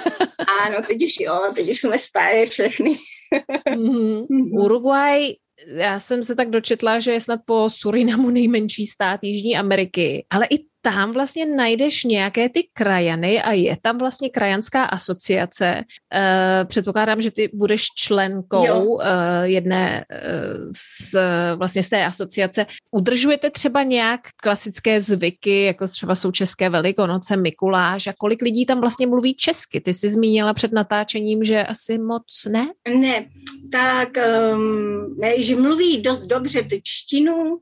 ano, 0.64 0.76
teď 0.87 1.04
už 1.04 1.14
jo, 1.21 1.52
teď 1.54 1.71
už 1.71 1.80
jsme 1.80 1.99
staré 1.99 2.47
všechny. 2.47 2.99
mm-hmm. 3.69 4.26
Uruguay 4.64 5.35
já 5.66 6.00
jsem 6.00 6.25
se 6.25 6.35
tak 6.35 6.50
dočetla, 6.50 7.00
že 7.00 7.12
je 7.12 7.21
snad 7.21 7.40
po 7.45 7.71
Surinamu 7.71 8.30
nejmenší 8.30 8.87
stát 8.87 9.21
Jižní 9.23 9.57
Ameriky, 9.57 10.26
ale 10.30 10.47
i 10.50 10.69
tam 10.82 11.12
vlastně 11.12 11.46
najdeš 11.46 12.04
nějaké 12.04 12.49
ty 12.49 12.68
krajany 12.72 13.42
a 13.42 13.52
je 13.52 13.76
tam 13.82 13.99
vlastně 13.99 14.30
krajanská 14.30 14.84
asociace. 14.84 15.84
Uh, 16.14 16.68
předpokládám, 16.68 17.20
že 17.20 17.30
ty 17.30 17.50
budeš 17.54 17.87
členkou 17.96 18.84
uh, 18.84 19.02
jedné 19.42 20.04
uh, 20.10 20.72
z, 20.76 21.14
vlastně 21.56 21.82
z 21.82 21.88
té 21.88 22.04
asociace. 22.04 22.66
Udržujete 22.90 23.50
třeba 23.50 23.82
nějak 23.82 24.20
klasické 24.42 25.00
zvyky, 25.00 25.62
jako 25.62 25.88
třeba 25.88 26.14
jsou 26.14 26.30
české 26.30 26.70
velikonoce, 26.70 27.37
Mikuláš 27.37 28.06
a 28.06 28.12
kolik 28.18 28.42
lidí 28.42 28.66
tam 28.66 28.80
vlastně 28.80 29.06
mluví 29.06 29.34
česky? 29.34 29.80
Ty 29.80 29.94
jsi 29.94 30.10
zmínila 30.10 30.54
před 30.54 30.72
natáčením, 30.72 31.44
že 31.44 31.64
asi 31.64 31.99
moc 31.99 32.25
ne? 32.49 32.66
Ne, 32.88 33.25
tak 33.72 34.08
um, 34.54 35.16
že 35.37 35.56
mluví 35.56 36.02
dost 36.02 36.26
dobře 36.26 36.62
tu 36.62 36.76
čtinu, 36.82 37.58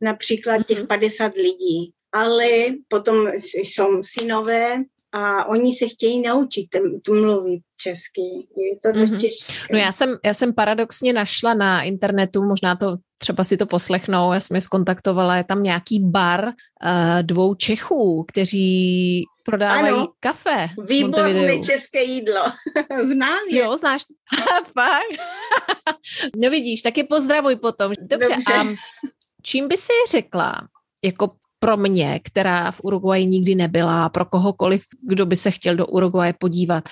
například 0.00 0.66
těch 0.66 0.86
50 0.86 1.24
mhm. 1.24 1.34
lidí 1.36 1.92
ale 2.12 2.48
potom 2.88 3.28
jsou 3.54 4.02
synové 4.02 4.76
a 5.12 5.44
oni 5.44 5.72
se 5.72 5.88
chtějí 5.88 6.22
naučit 6.22 6.68
tu 7.04 7.14
mluvit 7.14 7.62
česky. 7.76 8.46
Je 8.56 8.76
to 8.82 8.98
dost 8.98 9.10
mm-hmm. 9.10 9.20
těžké. 9.20 9.52
No 9.72 9.78
já 9.78 9.92
jsem, 9.92 10.16
já 10.24 10.34
jsem 10.34 10.54
paradoxně 10.54 11.12
našla 11.12 11.54
na 11.54 11.82
internetu, 11.82 12.44
možná 12.44 12.76
to 12.76 12.96
třeba 13.18 13.44
si 13.44 13.56
to 13.56 13.66
poslechnou, 13.66 14.32
já 14.32 14.40
jsem 14.40 14.54
je 14.54 14.60
skontaktovala, 14.60 15.36
je 15.36 15.44
tam 15.44 15.62
nějaký 15.62 16.00
bar 16.04 16.44
uh, 16.44 16.52
dvou 17.22 17.54
Čechů, 17.54 18.24
kteří 18.28 19.24
prodávají 19.44 19.94
ano, 19.94 20.08
kafe. 20.20 20.68
Výborné 20.88 21.58
české 21.58 22.02
jídlo. 22.02 22.42
Znám 23.02 23.48
je. 23.50 23.60
Jo, 23.60 23.76
znáš. 23.76 24.02
Fakt? 24.72 25.24
no 26.36 26.50
vidíš, 26.50 26.82
tak 26.82 26.98
je 26.98 27.04
pozdravuj 27.04 27.56
potom. 27.56 27.92
Dobře, 28.00 28.28
Dobře. 28.28 28.54
a 28.54 28.64
čím 29.42 29.68
by 29.68 29.76
si 29.76 29.92
řekla, 30.10 30.68
jako 31.04 31.30
pro 31.60 31.76
mě, 31.76 32.20
která 32.24 32.70
v 32.70 32.80
Uruguayi 32.84 33.26
nikdy 33.26 33.54
nebyla, 33.54 34.08
pro 34.08 34.24
kohokoliv, 34.24 34.82
kdo 35.08 35.26
by 35.26 35.36
se 35.36 35.50
chtěl 35.50 35.76
do 35.76 35.86
Uruguaye 35.86 36.34
podívat. 36.38 36.84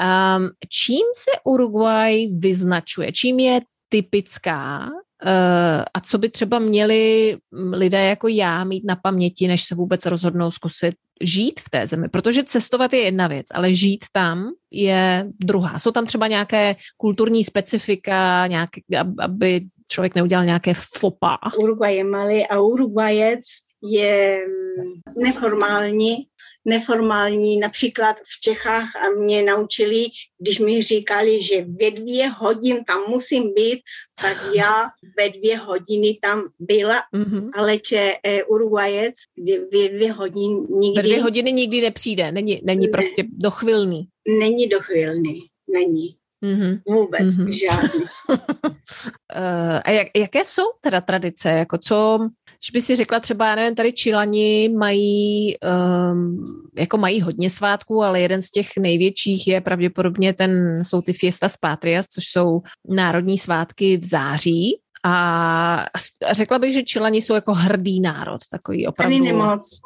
Um, 0.00 0.48
čím 0.68 1.06
se 1.14 1.30
Uruguay 1.44 2.26
vyznačuje? 2.38 3.12
Čím 3.12 3.38
je 3.38 3.60
typická 3.88 4.78
uh, 4.80 5.82
a 5.94 6.00
co 6.00 6.18
by 6.18 6.28
třeba 6.28 6.58
měli 6.58 7.36
lidé 7.72 8.04
jako 8.04 8.28
já 8.28 8.64
mít 8.64 8.84
na 8.84 8.96
paměti, 8.96 9.48
než 9.48 9.64
se 9.64 9.74
vůbec 9.74 10.06
rozhodnou 10.06 10.50
zkusit 10.50 10.94
žít 11.22 11.60
v 11.60 11.70
té 11.70 11.86
zemi? 11.86 12.08
Protože 12.08 12.44
cestovat 12.44 12.92
je 12.92 13.04
jedna 13.04 13.26
věc, 13.26 13.46
ale 13.54 13.74
žít 13.74 14.04
tam 14.12 14.48
je 14.70 15.26
druhá. 15.44 15.78
Jsou 15.78 15.90
tam 15.90 16.06
třeba 16.06 16.26
nějaké 16.26 16.76
kulturní 16.96 17.44
specifika, 17.44 18.46
nějaké, 18.46 18.80
aby 19.18 19.64
člověk 19.88 20.14
neudělal 20.14 20.44
nějaké 20.44 20.74
fopa. 20.74 21.38
Uruguay 21.58 21.96
je 21.96 22.04
malý 22.04 22.46
a 22.46 22.60
Uruguayec 22.60 23.44
je 23.82 24.46
neformální, 25.16 26.16
neformální. 26.64 27.58
Například 27.58 28.16
v 28.16 28.40
Čechách 28.40 28.96
a 28.96 29.10
mě 29.10 29.42
naučili, 29.42 30.06
když 30.38 30.58
mi 30.58 30.82
říkali, 30.82 31.42
že 31.42 31.64
ve 31.80 31.90
dvě 31.90 32.28
hodin 32.28 32.84
tam 32.84 32.98
musím 33.08 33.54
být, 33.54 33.80
tak 34.22 34.36
já 34.56 34.84
ve 35.18 35.30
dvě 35.30 35.58
hodiny 35.58 36.18
tam 36.22 36.42
byla, 36.58 37.02
mm-hmm. 37.14 37.50
ale 37.54 37.78
če 37.78 38.14
e, 38.22 38.44
Uruguayec, 38.44 39.14
ve 39.72 39.88
dvě 39.88 40.12
hodiny 40.12 40.60
nikdy... 40.70 41.02
Ve 41.02 41.08
dvě 41.08 41.22
hodiny 41.22 41.52
nikdy 41.52 41.80
nepřijde, 41.80 42.32
není, 42.32 42.60
není 42.64 42.86
ne, 42.86 42.92
prostě 42.92 43.24
dochvilný. 43.28 44.08
Není 44.40 44.68
dochvilný, 44.68 45.42
není. 45.72 46.16
Mm-hmm. 46.44 46.80
Vůbec 46.88 47.22
mm-hmm. 47.22 47.48
žádný. 47.48 48.04
a 49.84 49.90
jak, 49.90 50.08
jaké 50.16 50.44
jsou 50.44 50.62
teda 50.80 51.00
tradice? 51.00 51.48
Jako 51.48 51.78
co, 51.78 52.28
když 52.58 52.70
by 52.72 52.80
si 52.80 52.96
řekla 52.96 53.20
třeba, 53.20 53.48
já 53.48 53.54
nevím, 53.54 53.74
tady 53.74 53.92
Čilani 53.92 54.68
mají, 54.78 55.56
um, 56.12 56.62
jako 56.78 56.98
mají 56.98 57.20
hodně 57.20 57.50
svátků, 57.50 58.02
ale 58.02 58.20
jeden 58.20 58.42
z 58.42 58.50
těch 58.50 58.68
největších 58.78 59.48
je 59.48 59.60
pravděpodobně 59.60 60.32
ten, 60.32 60.84
jsou 60.84 61.02
ty 61.02 61.12
Fiesta 61.12 61.48
Patrias, 61.60 62.06
což 62.06 62.24
jsou 62.24 62.60
národní 62.88 63.38
svátky 63.38 63.96
v 63.96 64.04
září. 64.04 64.80
A 65.04 65.84
řekla 66.30 66.58
bych, 66.58 66.74
že 66.74 66.82
Čilani 66.82 67.22
jsou 67.22 67.34
jako 67.34 67.54
hrdý 67.54 68.00
národ, 68.00 68.40
takový 68.50 68.86
opravdu. 68.86 69.18
Tady 69.18 69.32
nemoc. 69.32 69.80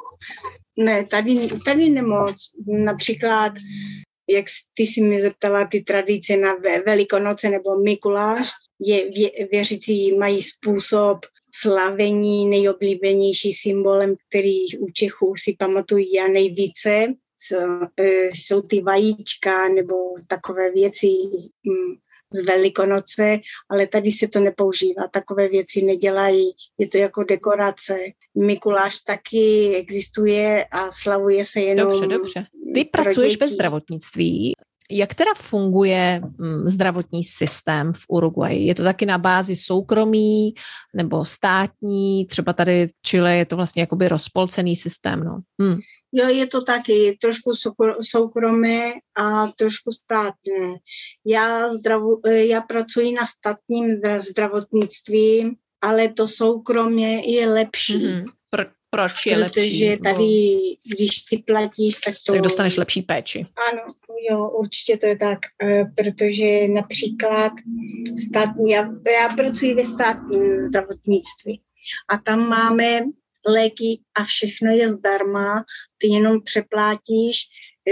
Ne, 0.76 1.04
tady, 1.04 1.48
tady 1.64 1.88
nemoc. 1.88 2.36
Například 2.84 3.52
jak 4.30 4.44
ty 4.74 4.86
si 4.86 5.00
mi 5.00 5.20
zeptala 5.20 5.64
ty 5.64 5.80
tradice 5.80 6.36
na 6.36 6.54
Velikonoce 6.86 7.50
nebo 7.50 7.78
Mikuláš, 7.82 8.50
je, 8.80 9.10
vě, 9.10 9.30
věřící 9.52 10.18
mají 10.18 10.42
způsob 10.42 11.18
slavení 11.54 12.48
nejoblíbenější 12.48 13.52
symbolem, 13.52 14.14
který 14.28 14.78
u 14.78 14.90
Čechů 14.90 15.34
si 15.36 15.56
pamatují 15.58 16.12
já 16.12 16.28
nejvíce, 16.28 17.14
e, 18.00 18.30
jsou 18.34 18.62
ty 18.62 18.80
vajíčka 18.80 19.68
nebo 19.68 19.94
takové 20.26 20.72
věci 20.72 21.06
mm, 21.64 21.94
z 22.32 22.46
Velikonoce, 22.46 23.38
ale 23.70 23.86
tady 23.86 24.12
se 24.12 24.28
to 24.28 24.40
nepoužívá, 24.40 25.08
takové 25.10 25.48
věci 25.48 25.82
nedělají, 25.82 26.50
je 26.78 26.88
to 26.88 26.98
jako 26.98 27.24
dekorace. 27.24 27.98
Mikuláš 28.46 29.00
taky 29.00 29.74
existuje 29.74 30.64
a 30.64 30.90
slavuje 30.90 31.44
se 31.44 31.60
jenom 31.60 31.92
Dobře, 31.92 32.06
dobře. 32.06 32.46
Ty 32.74 32.84
pracuješ 32.84 33.40
ve 33.40 33.46
zdravotnictví. 33.46 34.54
Jak 34.90 35.14
teda 35.14 35.30
funguje 35.36 36.20
mm, 36.38 36.68
zdravotní 36.68 37.24
systém 37.24 37.92
v 37.92 38.04
Uruguayi? 38.08 38.66
Je 38.66 38.74
to 38.74 38.82
taky 38.82 39.06
na 39.06 39.18
bázi 39.18 39.56
soukromí 39.56 40.54
nebo 40.94 41.24
státní? 41.24 42.26
Třeba 42.26 42.52
tady 42.52 42.86
v 42.86 42.90
Chile 43.06 43.36
je 43.36 43.46
to 43.46 43.56
vlastně 43.56 43.82
jakoby 43.82 44.08
rozpolcený 44.08 44.76
systém, 44.76 45.24
no. 45.24 45.40
Hm. 45.62 45.78
Jo, 46.12 46.28
je 46.28 46.46
to 46.46 46.62
taky 46.62 47.18
trošku 47.20 47.52
soukromé 48.00 48.92
a 49.16 49.46
trošku 49.46 49.92
státné. 49.92 50.78
Já, 51.26 51.70
zdravu, 51.74 52.20
já 52.26 52.60
pracuji 52.60 53.12
na 53.12 53.26
státním 53.26 54.00
zdravotnictví, 54.18 55.56
ale 55.82 56.08
to 56.08 56.28
soukromé 56.28 57.26
je 57.26 57.48
lepší. 57.48 58.06
Mm-hmm. 58.06 58.39
Proč 58.90 59.26
je 59.26 59.32
Protože 59.32 59.40
lepší? 59.42 59.60
Protože 59.60 59.96
tady, 59.96 60.58
když 60.84 61.10
ty 61.30 61.38
platíš, 61.38 61.96
tak 61.96 62.14
to... 62.26 62.32
Tak 62.32 62.42
dostaneš 62.42 62.76
lepší 62.76 63.02
péči. 63.02 63.46
Ano, 63.72 63.82
jo, 64.30 64.48
určitě 64.48 64.96
to 64.96 65.06
je 65.06 65.16
tak, 65.16 65.38
eh, 65.62 65.84
protože 65.96 66.68
například 66.68 67.52
státní, 68.28 68.70
já, 68.70 68.82
já 69.06 69.28
pracuji 69.36 69.74
ve 69.74 69.84
státním 69.84 70.60
zdravotnictví 70.60 71.60
a 72.08 72.16
tam 72.16 72.48
máme 72.48 73.00
léky 73.46 74.00
a 74.14 74.24
všechno 74.24 74.70
je 74.72 74.90
zdarma, 74.90 75.64
ty 75.98 76.06
jenom 76.06 76.42
přeplátíš 76.42 77.36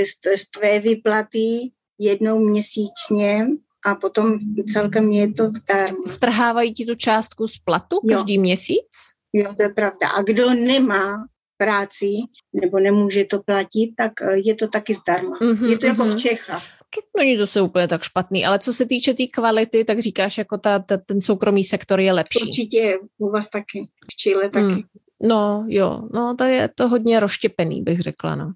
z, 0.05 0.40
z 0.40 0.50
tvé 0.50 0.81
výplaty 0.81 1.71
jednou 1.99 2.38
měsíčně 2.38 3.47
a 3.85 3.95
potom 3.95 4.38
celkem 4.73 5.12
je 5.12 5.33
to 5.33 5.49
zdarma. 5.49 6.05
Strhávají 6.07 6.75
ti 6.75 6.87
tu 6.87 6.95
částku 6.95 7.49
z 7.49 7.59
platu 7.59 7.97
každý 8.09 8.35
jo. 8.35 8.40
měsíc? 8.40 9.17
Jo, 9.38 9.54
to 9.57 9.62
je 9.62 9.68
pravda. 9.68 10.09
A 10.09 10.23
kdo 10.23 10.54
nemá 10.54 11.25
práci 11.57 12.11
nebo 12.52 12.80
nemůže 12.80 13.25
to 13.25 13.42
platit, 13.42 13.95
tak 13.97 14.12
eh, 14.23 14.39
je 14.45 14.54
to 14.54 14.69
taky 14.69 14.95
zdarma. 14.95 15.36
Mm-hmm, 15.41 15.71
je 15.71 15.78
to 15.78 15.86
jako 15.86 16.02
mm-hmm. 16.02 16.06
v 16.06 16.10
mhm. 16.10 16.19
Čechách. 16.19 16.62
To 16.95 17.19
není 17.19 17.36
zase 17.36 17.60
úplně 17.60 17.89
tak 17.89 18.02
špatný, 18.02 18.47
ale 18.47 18.58
co 18.58 18.73
se 18.73 18.86
týče 18.86 19.10
té 19.10 19.17
tý 19.17 19.28
kvality, 19.28 19.84
tak 19.84 19.99
říkáš, 19.99 20.39
jako 20.39 20.58
ta, 20.58 20.78
ta, 20.78 20.97
ten 20.97 21.23
soukromý 21.23 21.65
sektor 21.65 22.00
je 22.00 22.12
lepší. 22.12 22.49
Určitě 22.49 22.99
u 23.19 23.30
vás 23.30 23.50
taky, 23.50 23.89
v 24.12 24.17
Chile 24.17 24.50
taky. 24.50 24.75
Mm. 24.75 24.82
No 25.23 25.65
jo, 25.69 26.02
no 26.15 26.34
tady 26.34 26.54
je 26.54 26.69
to 26.75 26.89
hodně 26.89 27.21
rozštěpený, 27.21 27.82
bych 27.82 28.00
řekla. 28.00 28.34
No. 28.34 28.52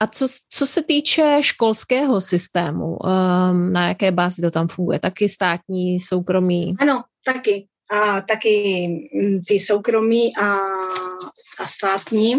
A 0.00 0.06
co, 0.06 0.26
co 0.48 0.66
se 0.66 0.82
týče 0.82 1.38
školského 1.40 2.20
systému, 2.20 2.86
um, 2.86 3.72
na 3.72 3.88
jaké 3.88 4.12
bázi 4.12 4.42
to 4.42 4.50
tam 4.50 4.68
funguje? 4.68 4.98
Taky 4.98 5.28
státní, 5.28 6.00
soukromý? 6.00 6.74
Ano, 6.80 7.02
taky 7.24 7.66
a 7.90 8.20
taky 8.20 8.86
mm, 9.14 9.42
ty 9.46 9.60
soukromí 9.60 10.36
a, 10.36 10.56
a 11.58 11.66
státní. 11.66 12.34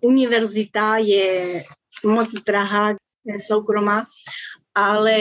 Univerzita 0.00 0.96
je 0.96 1.62
moc 2.04 2.32
drahá, 2.46 2.94
soukromá, 3.46 4.06
ale 4.74 5.18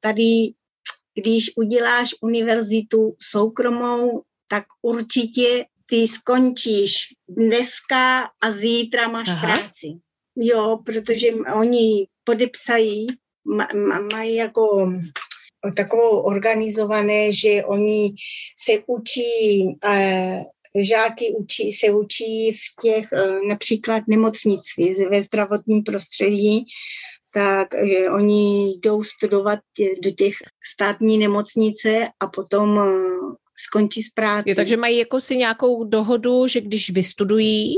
tady, 0.00 0.52
když 1.14 1.50
uděláš 1.56 2.14
univerzitu 2.20 3.16
soukromou, 3.22 4.22
tak 4.50 4.64
určitě 4.82 5.64
ty 5.86 6.08
skončíš 6.08 7.06
dneska 7.28 8.30
a 8.40 8.50
zítra 8.50 9.08
máš 9.08 9.28
Aha. 9.28 9.46
práci. 9.46 9.86
Jo, 10.36 10.78
protože 10.86 11.28
oni 11.54 12.06
podepsají, 12.24 13.06
mají 14.12 14.34
jako 14.34 14.92
takovou 15.76 16.20
organizované, 16.20 17.32
že 17.32 17.64
oni 17.64 18.14
se 18.58 18.72
učí, 18.86 19.64
eh, 19.84 20.44
žáky 20.82 21.34
učí, 21.38 21.72
se 21.72 21.90
učí 21.90 22.52
v 22.52 22.82
těch 22.82 23.12
eh, 23.12 23.48
například 23.48 24.02
nemocnictví 24.08 24.94
ve 25.10 25.22
zdravotním 25.22 25.82
prostředí, 25.82 26.64
tak 27.34 27.74
eh, 27.74 28.10
oni 28.10 28.72
jdou 28.82 29.02
studovat 29.02 29.58
do 30.02 30.10
těch 30.10 30.34
státní 30.72 31.18
nemocnice 31.18 32.08
a 32.20 32.26
potom 32.26 32.80
skončí 33.60 34.02
s 34.02 34.10
práci. 34.10 34.50
Je, 34.50 34.54
takže 34.54 34.76
mají 34.76 34.98
jako 34.98 35.20
si 35.20 35.36
nějakou 35.36 35.84
dohodu, 35.84 36.46
že 36.46 36.60
když 36.60 36.90
vystudují, 36.90 37.74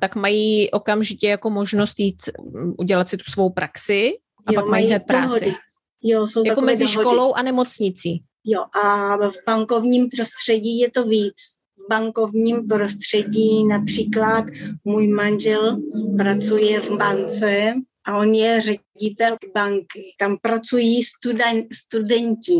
tak 0.00 0.16
mají 0.16 0.70
okamžitě 0.70 1.28
jako 1.28 1.50
možnost 1.50 2.00
jít 2.00 2.22
mm, 2.40 2.74
udělat 2.78 3.08
si 3.08 3.16
tu 3.16 3.30
svou 3.30 3.50
praxi 3.50 4.12
a 4.46 4.52
jo, 4.52 4.60
pak 4.60 4.70
mají, 4.70 4.88
mají 4.88 5.00
práci. 5.00 5.22
Dohody. 5.22 5.54
Jo, 6.02 6.26
jsou 6.26 6.42
jako 6.46 6.60
mezi 6.60 6.84
dohody. 6.84 7.02
školou 7.02 7.32
a 7.32 7.42
nemocnicí. 7.42 8.22
Jo, 8.46 8.64
a 8.84 9.16
v 9.16 9.34
bankovním 9.46 10.08
prostředí 10.08 10.78
je 10.78 10.90
to 10.90 11.04
víc. 11.04 11.34
V 11.76 11.88
bankovním 11.90 12.68
prostředí 12.68 13.64
například 13.64 14.44
můj 14.84 15.08
manžel 15.08 15.80
pracuje 16.16 16.80
v 16.80 16.90
bance 16.90 17.74
a 18.06 18.18
on 18.18 18.34
je 18.34 18.60
ředitel 18.60 19.36
banky. 19.54 20.02
Tam 20.18 20.36
pracují 20.42 21.04
studen, 21.04 21.66
studenti, 21.72 22.54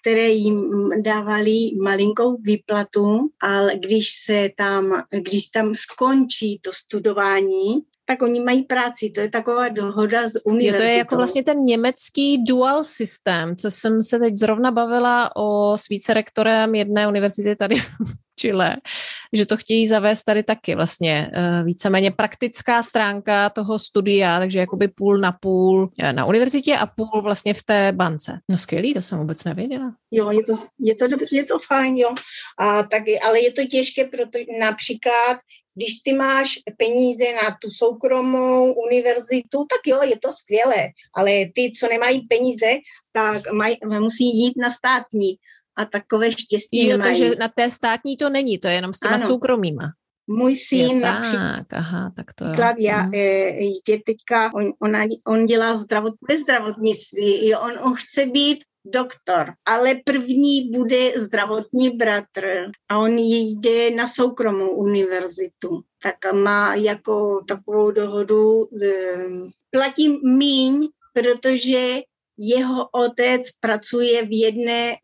které 0.00 0.28
jim 0.28 0.70
dávali 1.02 1.70
malinkou 1.82 2.36
výplatu, 2.36 3.28
ale 3.42 3.76
když 3.76 4.08
se 4.24 4.50
tam, 4.56 5.02
když 5.10 5.46
tam 5.46 5.74
skončí 5.74 6.58
to 6.58 6.70
studování, 6.72 7.74
tak 8.06 8.22
oni 8.22 8.40
mají 8.40 8.62
práci. 8.62 9.10
To 9.10 9.20
je 9.20 9.30
taková 9.30 9.68
dohoda 9.68 10.28
s 10.28 10.46
univerzitou. 10.46 10.82
Je 10.82 10.86
to 10.86 10.92
je 10.92 10.98
jako 10.98 11.16
vlastně 11.16 11.44
ten 11.44 11.64
německý 11.64 12.44
dual 12.44 12.84
systém, 12.84 13.56
co 13.56 13.70
jsem 13.70 14.04
se 14.04 14.18
teď 14.18 14.36
zrovna 14.36 14.70
bavila 14.70 15.36
o 15.36 15.78
s 15.78 15.88
vícerektorem 15.88 16.74
jedné 16.74 17.08
univerzity 17.08 17.56
tady 17.56 17.76
v 18.06 18.40
Chile, 18.40 18.76
že 19.32 19.46
to 19.46 19.56
chtějí 19.56 19.86
zavést 19.86 20.22
tady 20.22 20.42
taky 20.42 20.74
vlastně 20.74 21.30
eh, 21.34 21.64
víceméně 21.64 22.10
praktická 22.10 22.82
stránka 22.82 23.50
toho 23.50 23.78
studia, 23.78 24.38
takže 24.38 24.58
jakoby 24.58 24.88
půl 24.88 25.18
na 25.18 25.32
půl 25.32 25.90
eh, 26.00 26.12
na 26.12 26.24
univerzitě 26.24 26.76
a 26.76 26.86
půl 26.86 27.22
vlastně 27.22 27.54
v 27.54 27.62
té 27.62 27.92
bance. 27.92 28.38
No 28.50 28.58
skvělý, 28.58 28.94
to 28.94 29.02
jsem 29.02 29.18
vůbec 29.18 29.44
nevěděla. 29.44 29.94
Jo, 30.10 30.30
je 30.30 30.42
to, 30.42 30.52
je 30.80 30.94
to 30.94 31.08
dobře, 31.08 31.36
je 31.36 31.44
to 31.44 31.58
fajn, 31.58 31.96
jo. 31.96 32.14
A 32.58 32.82
taky, 32.82 33.20
ale 33.20 33.40
je 33.40 33.52
to 33.52 33.62
těžké, 33.66 34.04
protože 34.04 34.44
například 34.60 35.38
když 35.76 35.98
ty 36.04 36.12
máš 36.12 36.58
peníze 36.76 37.24
na 37.32 37.56
tu 37.62 37.70
soukromou 37.70 38.72
univerzitu, 38.72 39.58
tak 39.58 39.80
jo, 39.86 40.02
je 40.02 40.18
to 40.18 40.32
skvělé, 40.32 40.88
ale 41.14 41.32
ty, 41.54 41.70
co 41.70 41.88
nemají 41.88 42.20
peníze, 42.20 42.66
tak 43.12 43.52
maj, 43.52 43.76
musí 43.98 44.24
jít 44.24 44.54
na 44.56 44.70
státní 44.70 45.36
a 45.76 45.84
takové 45.84 46.32
štěstí 46.32 46.88
jo, 46.88 46.98
nemají. 46.98 47.20
takže 47.20 47.36
na 47.38 47.48
té 47.48 47.70
státní 47.70 48.16
to 48.16 48.28
není, 48.30 48.58
to 48.58 48.68
je 48.68 48.74
jenom 48.74 48.94
s 48.94 48.98
těma 48.98 49.14
ano. 49.14 49.26
soukromýma. 49.26 49.92
Můj 50.28 50.56
syn 50.56 51.00
například, 51.00 51.66
aha, 51.72 52.12
tak 52.16 52.34
to 52.34 52.44
já, 52.78 53.02
mhm. 53.02 53.14
je 53.14 53.98
teďka, 54.06 54.54
on, 54.54 54.72
on, 54.82 54.92
on 55.26 55.46
dělá 55.46 55.76
zdravot, 55.76 56.14
ve 56.28 56.38
zdravotnictví, 56.38 57.54
on, 57.54 57.78
on 57.78 57.94
chce 57.94 58.26
být 58.26 58.58
doktor, 58.90 59.52
ale 59.64 59.94
první 60.04 60.70
bude 60.70 61.20
zdravotní 61.20 61.90
bratr 61.90 62.46
a 62.88 62.98
on 62.98 63.18
jde 63.18 63.90
na 63.90 64.08
soukromou 64.08 64.76
univerzitu. 64.76 65.80
Tak 66.02 66.32
má 66.32 66.74
jako 66.74 67.44
takovou 67.48 67.90
dohodu, 67.90 68.68
platí 69.70 70.20
míň, 70.24 70.88
protože 71.12 72.00
jeho 72.38 72.88
otec 72.92 73.42
pracuje 73.60 74.26
v 74.26 74.40
jedné, 74.40 74.96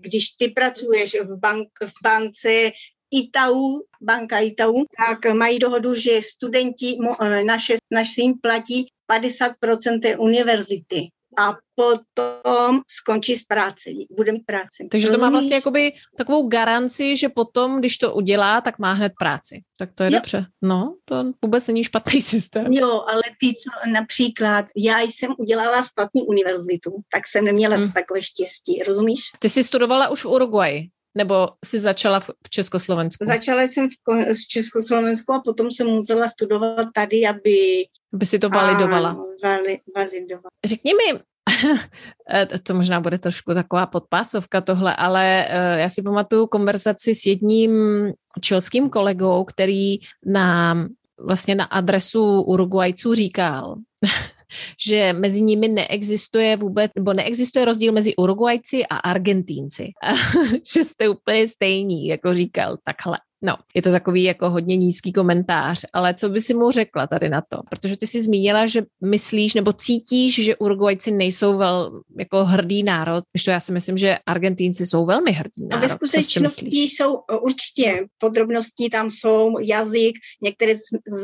když 0.00 0.30
ty 0.30 0.48
pracuješ 0.48 1.16
v, 1.20 1.36
bank, 1.36 1.68
v 1.84 1.92
bance 2.02 2.70
Itau, 3.10 3.80
banka 4.02 4.38
Itau, 4.38 4.84
tak 4.98 5.34
mají 5.34 5.58
dohodu, 5.58 5.94
že 5.94 6.22
studenti, 6.22 6.98
naše, 7.44 7.76
naš 7.90 8.14
syn 8.14 8.34
platí 8.42 8.86
50% 9.12 10.00
té 10.02 10.16
univerzity 10.16 11.10
a 11.40 11.56
potom 11.74 12.80
skončí 12.88 13.36
s 13.36 13.44
práci, 13.44 14.06
bude 14.16 14.32
mít 14.32 14.46
práci. 14.46 14.88
Takže 14.90 15.06
Rozumíš? 15.06 15.20
to 15.20 15.24
má 15.24 15.30
vlastně 15.30 15.54
jakoby 15.54 15.92
takovou 16.16 16.48
garanci, 16.48 17.16
že 17.16 17.28
potom, 17.28 17.78
když 17.78 17.98
to 17.98 18.14
udělá, 18.14 18.60
tak 18.60 18.78
má 18.78 18.92
hned 18.92 19.12
práci. 19.18 19.62
Tak 19.78 19.90
to 19.94 20.02
je 20.02 20.10
jo. 20.12 20.18
dobře. 20.18 20.46
No, 20.62 20.96
to 21.04 21.24
vůbec 21.44 21.66
není 21.66 21.84
špatný 21.84 22.20
systém. 22.34 22.64
Jo, 22.66 23.04
ale 23.12 23.22
ty, 23.40 23.46
co 23.46 23.90
například, 23.90 24.64
já 24.76 25.00
jsem 25.00 25.34
udělala 25.38 25.82
státní 25.82 26.22
univerzitu, 26.22 26.90
tak 27.12 27.28
jsem 27.28 27.44
neměla 27.44 27.76
hmm. 27.76 27.92
takové 27.92 28.22
štěstí, 28.22 28.82
rozumíš? 28.82 29.20
Ty 29.38 29.48
jsi 29.48 29.64
studovala 29.64 30.08
už 30.08 30.24
v 30.24 30.28
Uruguayi? 30.28 30.90
Nebo 31.14 31.48
jsi 31.64 31.78
začala 31.78 32.20
v 32.20 32.30
Československu? 32.50 33.24
Začala 33.24 33.62
jsem 33.62 33.88
v 33.88 34.48
Československu 34.48 35.32
a 35.32 35.40
potom 35.40 35.72
jsem 35.72 35.86
musela 35.86 36.28
studovat 36.28 36.86
tady, 36.94 37.26
aby... 37.26 37.84
Aby 38.14 38.26
si 38.26 38.38
to 38.38 38.48
validovala. 38.48 39.10
A, 39.10 39.46
vali, 39.48 39.78
validovala. 39.96 40.50
Řekni 40.64 40.92
mi, 40.94 41.20
to 42.62 42.74
možná 42.74 43.00
bude 43.00 43.18
trošku 43.18 43.54
taková 43.54 43.86
podpásovka 43.86 44.60
tohle, 44.60 44.96
ale 44.96 45.46
eh, 45.48 45.80
já 45.80 45.88
si 45.88 46.02
pamatuju 46.02 46.46
konverzaci 46.46 47.14
s 47.14 47.26
jedním 47.26 47.72
čilským 48.40 48.90
kolegou, 48.90 49.44
který 49.44 49.96
nám 50.26 50.88
vlastně 51.18 51.54
na 51.54 51.64
adresu 51.64 52.42
Uruguajců 52.42 53.14
říkal, 53.14 53.76
že 54.86 55.12
mezi 55.12 55.42
nimi 55.42 55.68
neexistuje 55.68 56.56
vůbec, 56.56 56.90
nebo 56.96 57.12
neexistuje 57.12 57.64
rozdíl 57.64 57.92
mezi 57.92 58.16
Uruguajci 58.16 58.86
a 58.86 58.96
Argentínci. 58.96 59.90
že 60.74 60.84
jste 60.84 61.08
úplně 61.08 61.48
stejní, 61.48 62.06
jako 62.06 62.34
říkal 62.34 62.76
takhle. 62.84 63.18
No, 63.42 63.56
je 63.74 63.82
to 63.82 63.90
takový 63.90 64.24
jako 64.24 64.50
hodně 64.50 64.76
nízký 64.76 65.12
komentář, 65.12 65.84
ale 65.92 66.14
co 66.14 66.28
by 66.28 66.40
si 66.40 66.54
mu 66.54 66.70
řekla 66.70 67.06
tady 67.06 67.28
na 67.28 67.42
to? 67.48 67.58
Protože 67.70 67.96
ty 67.96 68.06
jsi 68.06 68.22
zmínila, 68.22 68.66
že 68.66 68.82
myslíš 69.04 69.54
nebo 69.54 69.72
cítíš, 69.72 70.44
že 70.44 70.56
Uruguajci 70.56 71.10
nejsou 71.10 71.58
vel, 71.58 72.02
jako 72.18 72.44
hrdý 72.44 72.82
národ, 72.82 73.24
když 73.32 73.44
to 73.44 73.50
já 73.50 73.60
si 73.60 73.72
myslím, 73.72 73.98
že 73.98 74.18
Argentínci 74.26 74.86
jsou 74.86 75.04
velmi 75.04 75.32
hrdý 75.32 75.66
národ. 75.66 75.84
A 75.84 75.86
ve 75.86 75.88
skutečnosti 75.88 76.76
jsou 76.76 77.18
určitě 77.42 78.06
podrobnosti, 78.18 78.90
tam 78.90 79.10
jsou 79.10 79.58
jazyk, 79.58 80.14
některé 80.42 80.72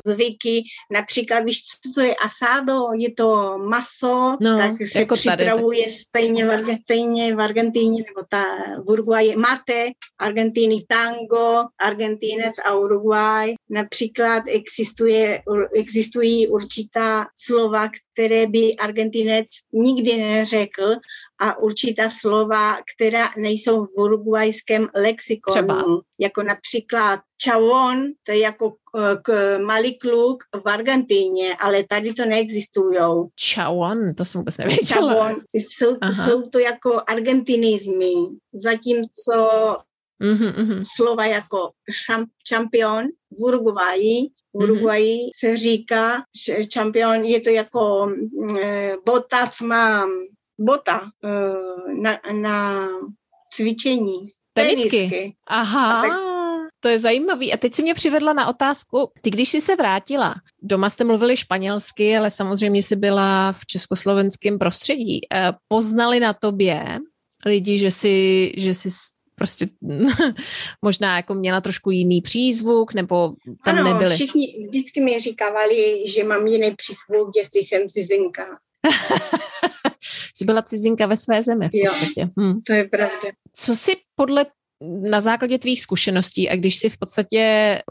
zvyky, 0.07 0.63
například 0.93 1.41
víš, 1.45 1.63
co 1.65 1.93
to 1.95 2.01
je 2.01 2.15
asado, 2.15 2.83
je 2.99 3.15
to 3.15 3.59
maso, 3.59 4.37
no, 4.41 4.57
tak 4.59 4.73
se 4.87 4.99
jako 4.99 5.15
připravuje 5.15 5.79
tady, 5.79 5.93
tak... 5.93 6.01
stejně, 6.01 6.47
v 6.47 6.51
Argentíně, 6.51 6.79
stejně 6.83 7.37
v 7.37 7.41
Argentíně, 7.41 8.05
nebo 8.09 8.27
ta 8.29 8.45
v 8.87 8.91
Uruguayi 8.91 9.37
mate, 9.37 9.91
Argentíny 10.19 10.85
tango, 10.89 11.65
Argentíny 11.83 12.06
Argentínec 12.07 12.55
a 12.65 12.75
Uruguay. 12.75 13.55
Například 13.71 14.43
existuje, 14.49 15.43
existují 15.75 16.49
určitá 16.49 17.27
slova, 17.37 17.89
které 18.13 18.47
by 18.47 18.77
Argentinec 18.77 19.47
nikdy 19.73 20.17
neřekl 20.17 20.95
a 21.39 21.59
určitá 21.59 22.11
slova, 22.11 22.77
která 22.97 23.29
nejsou 23.37 23.85
v 23.85 23.89
uruguajském 23.97 24.89
lexikonu. 24.95 25.55
Třeba. 25.55 25.85
Jako 26.21 26.43
například 26.43 27.21
čavon, 27.39 28.05
to 28.23 28.33
je 28.33 28.39
jako 28.39 28.73
eh, 28.97 29.17
k 29.23 29.59
malý 29.59 29.99
kluk 29.99 30.45
v 30.65 30.69
Argentíně, 30.69 31.57
ale 31.57 31.85
tady 31.89 32.13
to 32.13 32.27
neexistují. 32.27 32.99
Čavon, 33.37 34.15
to 34.15 34.25
jsem 34.25 34.39
vůbec 34.39 34.57
nevěděla. 34.57 34.87
Čavon, 34.87 35.37
jsou, 35.53 35.97
jsou 36.23 36.43
to 36.43 36.59
jako 36.59 37.01
argentinizmy, 37.07 38.15
zatímco 38.53 39.77
mm-hmm. 40.23 40.81
slova 40.97 41.27
jako 41.27 41.71
šampion 42.49 43.07
v 43.31 43.43
Uruguayi. 43.43 44.29
V 44.55 44.63
Uruguayi 44.63 45.17
mm-hmm. 45.17 45.31
se 45.39 45.57
říká, 45.57 46.23
že 46.47 46.57
šampion 46.73 47.25
je 47.25 47.41
to 47.41 47.51
jako 47.51 48.13
e, 48.61 48.95
bota, 49.07 49.47
co 49.47 49.67
má 49.67 50.07
bota 50.59 51.11
e, 51.25 51.31
na, 52.01 52.19
na 52.43 52.89
cvičení. 53.55 54.19
Tenisky. 54.53 54.91
Tenisky. 54.91 55.35
Aha. 55.47 56.01
tak, 56.01 56.13
to 56.81 56.89
je 56.89 56.99
zajímavý. 56.99 57.53
A 57.53 57.57
teď 57.57 57.75
si 57.75 57.83
mě 57.83 57.95
přivedla 57.95 58.33
na 58.33 58.47
otázku, 58.47 59.11
ty 59.23 59.31
když 59.31 59.49
jsi 59.49 59.61
se 59.61 59.77
vrátila, 59.77 60.35
doma 60.63 60.91
jste 60.91 61.05
mluvili 61.05 61.37
španělsky, 61.37 62.17
ale 62.17 62.31
samozřejmě 62.31 62.83
jsi 62.83 62.97
byla 62.97 63.53
v 63.53 63.67
československém 63.67 64.59
prostředí. 64.59 65.21
E, 65.35 65.53
poznali 65.69 66.21
na 66.21 66.33
tobě 66.33 66.99
lidi, 67.47 67.79
že 67.79 67.91
jsi, 67.91 68.53
že 68.57 68.75
jsi 68.75 68.91
prostě 69.39 69.69
možná 70.83 71.17
jako 71.17 71.35
měla 71.35 71.61
trošku 71.61 71.91
jiný 71.91 72.23
přízvuk, 72.23 72.95
nebo 72.95 73.35
tam 73.65 73.79
ano, 73.79 73.93
nebyly? 73.93 74.15
všichni 74.15 74.67
vždycky 74.69 75.01
mi 75.01 75.21
říkávali, 75.21 76.09
že 76.09 76.25
mám 76.25 76.47
jiný 76.47 76.75
přízvuk, 76.77 77.31
jestli 77.37 77.61
jsem 77.61 77.89
cizinka. 77.89 78.59
Jsi 80.35 80.45
byla 80.45 80.63
cizinka 80.63 81.07
ve 81.07 81.17
své 81.17 81.43
zemi 81.43 81.69
v 81.69 81.73
podstatě. 81.85 82.21
Jo, 82.21 82.29
hm. 82.41 82.61
to 82.67 82.73
je 82.73 82.85
pravda. 82.85 83.29
Co 83.53 83.75
si 83.75 83.93
podle 84.15 84.47
na 85.11 85.21
základě 85.21 85.59
tvých 85.59 85.81
zkušeností 85.81 86.49
a 86.49 86.57
když 86.57 86.77
si 86.77 86.89
v 86.89 86.99
podstatě 86.99 87.43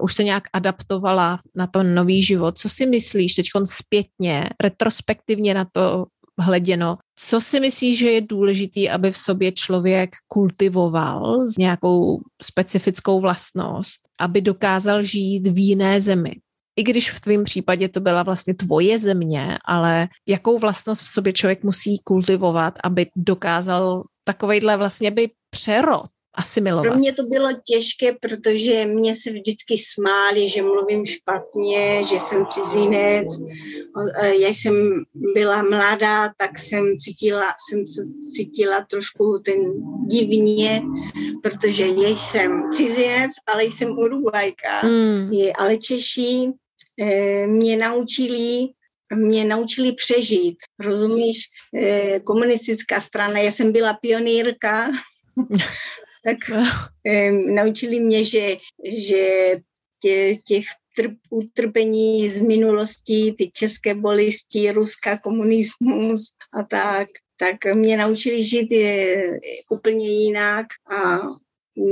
už 0.02 0.16
se 0.16 0.24
nějak 0.24 0.44
adaptovala 0.54 1.38
na 1.56 1.68
ten 1.68 1.96
nový 1.96 2.22
život, 2.24 2.58
co 2.58 2.70
si 2.70 2.86
myslíš 2.86 3.36
teď 3.36 3.46
zpětně, 3.64 4.50
retrospektivně 4.64 5.54
na 5.54 5.66
to 5.72 6.06
hleděno. 6.40 6.98
Co 7.20 7.42
si 7.42 7.60
myslíš, 7.60 8.00
že 8.00 8.10
je 8.12 8.22
důležitý, 8.22 8.90
aby 8.90 9.12
v 9.12 9.18
sobě 9.18 9.52
člověk 9.52 10.10
kultivoval 10.28 11.48
s 11.48 11.58
nějakou 11.58 12.22
specifickou 12.44 13.20
vlastnost, 13.20 14.02
aby 14.20 14.42
dokázal 14.42 15.04
žít 15.04 15.48
v 15.48 15.58
jiné 15.58 16.02
zemi? 16.02 16.32
I 16.76 16.84
když 16.84 17.12
v 17.12 17.20
tvém 17.20 17.44
případě 17.44 17.90
to 17.90 18.00
byla 18.00 18.24
vlastně 18.24 18.54
tvoje 18.54 19.00
země, 19.00 19.58
ale 19.66 20.08
jakou 20.28 20.58
vlastnost 20.58 21.02
v 21.02 21.08
sobě 21.08 21.34
člověk 21.34 21.64
musí 21.64 22.00
kultivovat, 22.04 22.74
aby 22.84 23.08
dokázal 23.16 24.04
takovejhle 24.24 24.78
vlastně 24.78 25.12
by 25.12 25.30
přerod 25.50 26.06
asimilovat? 26.36 26.92
Pro 26.92 27.00
mě 27.00 27.14
to 27.14 27.24
bylo 27.24 27.50
těžké, 27.64 28.12
protože 28.22 28.86
mě 28.86 29.16
se 29.16 29.32
vždycky 29.32 29.78
smáli, 29.78 30.50
že 30.50 30.62
mluvím 30.62 31.06
špatně, 31.06 32.04
že 32.10 32.20
jsem 32.20 32.46
cizinec. 32.46 33.28
Já 34.40 34.48
jsem 34.48 35.04
byla 35.34 35.62
mladá, 35.62 36.34
tak 36.38 36.60
jsem 36.60 36.98
cítila, 36.98 37.54
jsem 37.70 37.86
cítila 38.36 38.86
trošku 38.90 39.40
ten 39.46 39.56
divně, 40.08 40.82
protože 41.44 41.84
já 41.84 42.10
jsem 42.10 42.64
cizinec, 42.72 43.32
ale 43.48 43.64
jsem 43.64 43.90
Uruguajka. 43.98 44.80
Hmm. 44.80 45.30
Ale 45.58 45.78
Češi 45.78 46.52
eh, 47.00 47.48
mě 47.48 47.78
naučili 47.78 48.68
mě 49.16 49.46
naučili 49.46 49.94
přežít. 49.94 50.58
Rozumíš? 50.80 51.38
Eh, 51.76 52.20
komunistická 52.20 53.02
strana, 53.02 53.40
já 53.40 53.52
jsem 53.52 53.72
byla 53.72 53.94
pionýrka 53.94 54.92
tak 56.26 56.38
eh, 57.08 57.32
naučili 57.32 58.00
mě, 58.00 58.24
že, 58.24 58.58
že 58.86 59.56
tě, 60.00 60.36
těch 60.46 60.66
trp, 60.96 61.18
utrpení 61.30 62.30
z 62.30 62.42
minulosti, 62.42 63.36
ty 63.38 63.52
české 63.54 63.96
bolesti, 63.96 64.72
ruská 64.72 65.18
komunismus 65.18 66.34
a 66.54 66.64
tak, 66.64 67.08
tak 67.38 67.76
mě 67.76 67.98
naučili 67.98 68.44
žít 68.44 68.72
je, 68.72 69.24
úplně 69.72 70.10
jinak 70.10 70.66
a 70.92 71.20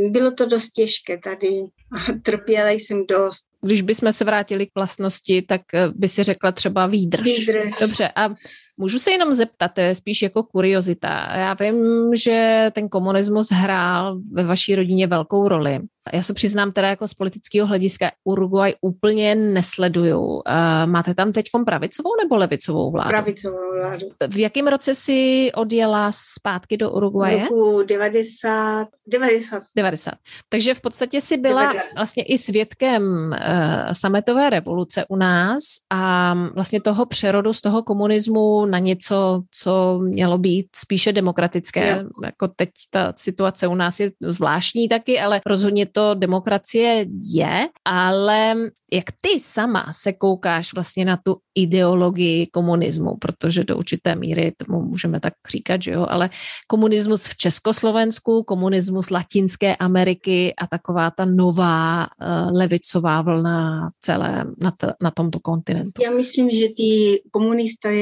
bylo 0.09 0.31
to 0.31 0.45
dost 0.45 0.69
těžké 0.69 1.17
tady 1.17 1.61
trpěla 2.23 2.69
jsem 2.69 3.05
dost. 3.05 3.43
Když 3.61 3.81
bychom 3.81 4.13
se 4.13 4.25
vrátili 4.25 4.65
k 4.65 4.71
vlastnosti, 4.75 5.41
tak 5.41 5.61
eh, 5.73 5.87
by 5.95 6.07
si 6.09 6.23
řekla 6.23 6.51
třeba 6.51 6.87
výdrž. 6.87 7.23
Výdrž. 7.23 7.79
Dobře, 7.79 8.09
a 8.15 8.29
Můžu 8.77 8.99
se 8.99 9.11
jenom 9.11 9.33
zeptat, 9.33 9.67
to 9.67 9.81
je 9.81 9.95
spíš 9.95 10.21
jako 10.21 10.43
kuriozita. 10.43 11.35
Já 11.35 11.53
vím, 11.53 12.11
že 12.15 12.69
ten 12.75 12.89
komunismus 12.89 13.51
hrál 13.51 14.19
ve 14.31 14.43
vaší 14.43 14.75
rodině 14.75 15.07
velkou 15.07 15.47
roli. 15.47 15.79
Já 16.13 16.23
se 16.23 16.33
přiznám 16.33 16.71
teda 16.71 16.87
jako 16.87 17.07
z 17.07 17.13
politického 17.13 17.67
hlediska 17.67 18.11
Uruguay 18.23 18.73
úplně 18.81 19.35
nesleduju. 19.35 20.21
Uh, 20.21 20.41
máte 20.85 21.13
tam 21.13 21.31
teď 21.31 21.45
pravicovou 21.65 22.09
nebo 22.23 22.35
levicovou 22.35 22.91
vládu? 22.91 23.09
Pravicovou 23.09 23.71
vládu. 23.75 24.07
V 24.29 24.37
jakém 24.37 24.67
roce 24.67 24.95
si 24.95 25.51
odjela 25.55 26.11
zpátky 26.13 26.77
do 26.77 26.91
Uruguaye? 26.91 27.37
V 27.37 27.41
roku 27.41 27.83
90. 27.83 28.87
90. 29.07 29.63
90. 29.75 30.13
Takže 30.49 30.73
v 30.73 30.81
podstatě 30.81 31.21
si 31.21 31.37
byla 31.37 31.61
90. 31.61 31.82
vlastně 31.95 32.23
i 32.23 32.37
svědkem 32.37 33.03
uh, 33.03 33.93
sametové 33.93 34.49
revoluce 34.49 35.05
u 35.09 35.15
nás 35.15 35.63
a 35.91 36.33
vlastně 36.55 36.81
toho 36.81 37.05
přerodu 37.05 37.53
z 37.53 37.61
toho 37.61 37.83
komunismu 37.83 38.65
na 38.65 38.79
něco, 38.79 39.41
co 39.61 39.99
mělo 40.03 40.37
být 40.37 40.67
spíše 40.75 41.11
demokratické. 41.13 41.89
Jo. 41.89 42.09
Jako 42.25 42.47
teď 42.47 42.69
ta 42.89 43.13
situace 43.15 43.67
u 43.67 43.75
nás 43.75 43.99
je 43.99 44.11
zvláštní 44.21 44.89
taky, 44.89 45.19
ale 45.19 45.41
rozhodně 45.45 45.85
to 45.85 46.13
demokracie 46.13 47.05
je, 47.33 47.67
ale 47.85 48.55
jak 48.93 49.05
ty 49.21 49.39
sama 49.39 49.85
se 49.91 50.13
koukáš 50.13 50.73
vlastně 50.73 51.05
na 51.05 51.17
tu 51.23 51.35
ideologii 51.55 52.47
komunismu, 52.47 53.17
protože 53.17 53.63
do 53.63 53.77
určité 53.77 54.15
míry 54.15 54.51
tomu 54.57 54.81
můžeme 54.81 55.19
tak 55.19 55.33
říkat, 55.51 55.81
že 55.83 55.91
jo, 55.91 56.05
ale 56.09 56.29
komunismus 56.67 57.25
v 57.25 57.37
Československu, 57.37 58.43
komunismus 58.43 59.09
Latinské 59.09 59.75
Ameriky 59.75 60.53
a 60.57 60.67
taková 60.67 61.11
ta 61.11 61.25
nová 61.25 61.72
nová 61.73 62.07
uh, 62.21 62.57
levicová 62.57 63.21
vlna 63.21 63.91
celé 63.99 64.45
na, 64.57 64.71
t- 64.71 64.93
na 65.01 65.11
tomto 65.11 65.39
kontinentu? 65.39 66.03
Já 66.03 66.11
myslím, 66.11 66.51
že 66.51 66.67
ty 66.77 67.21
komunisté 67.31 67.93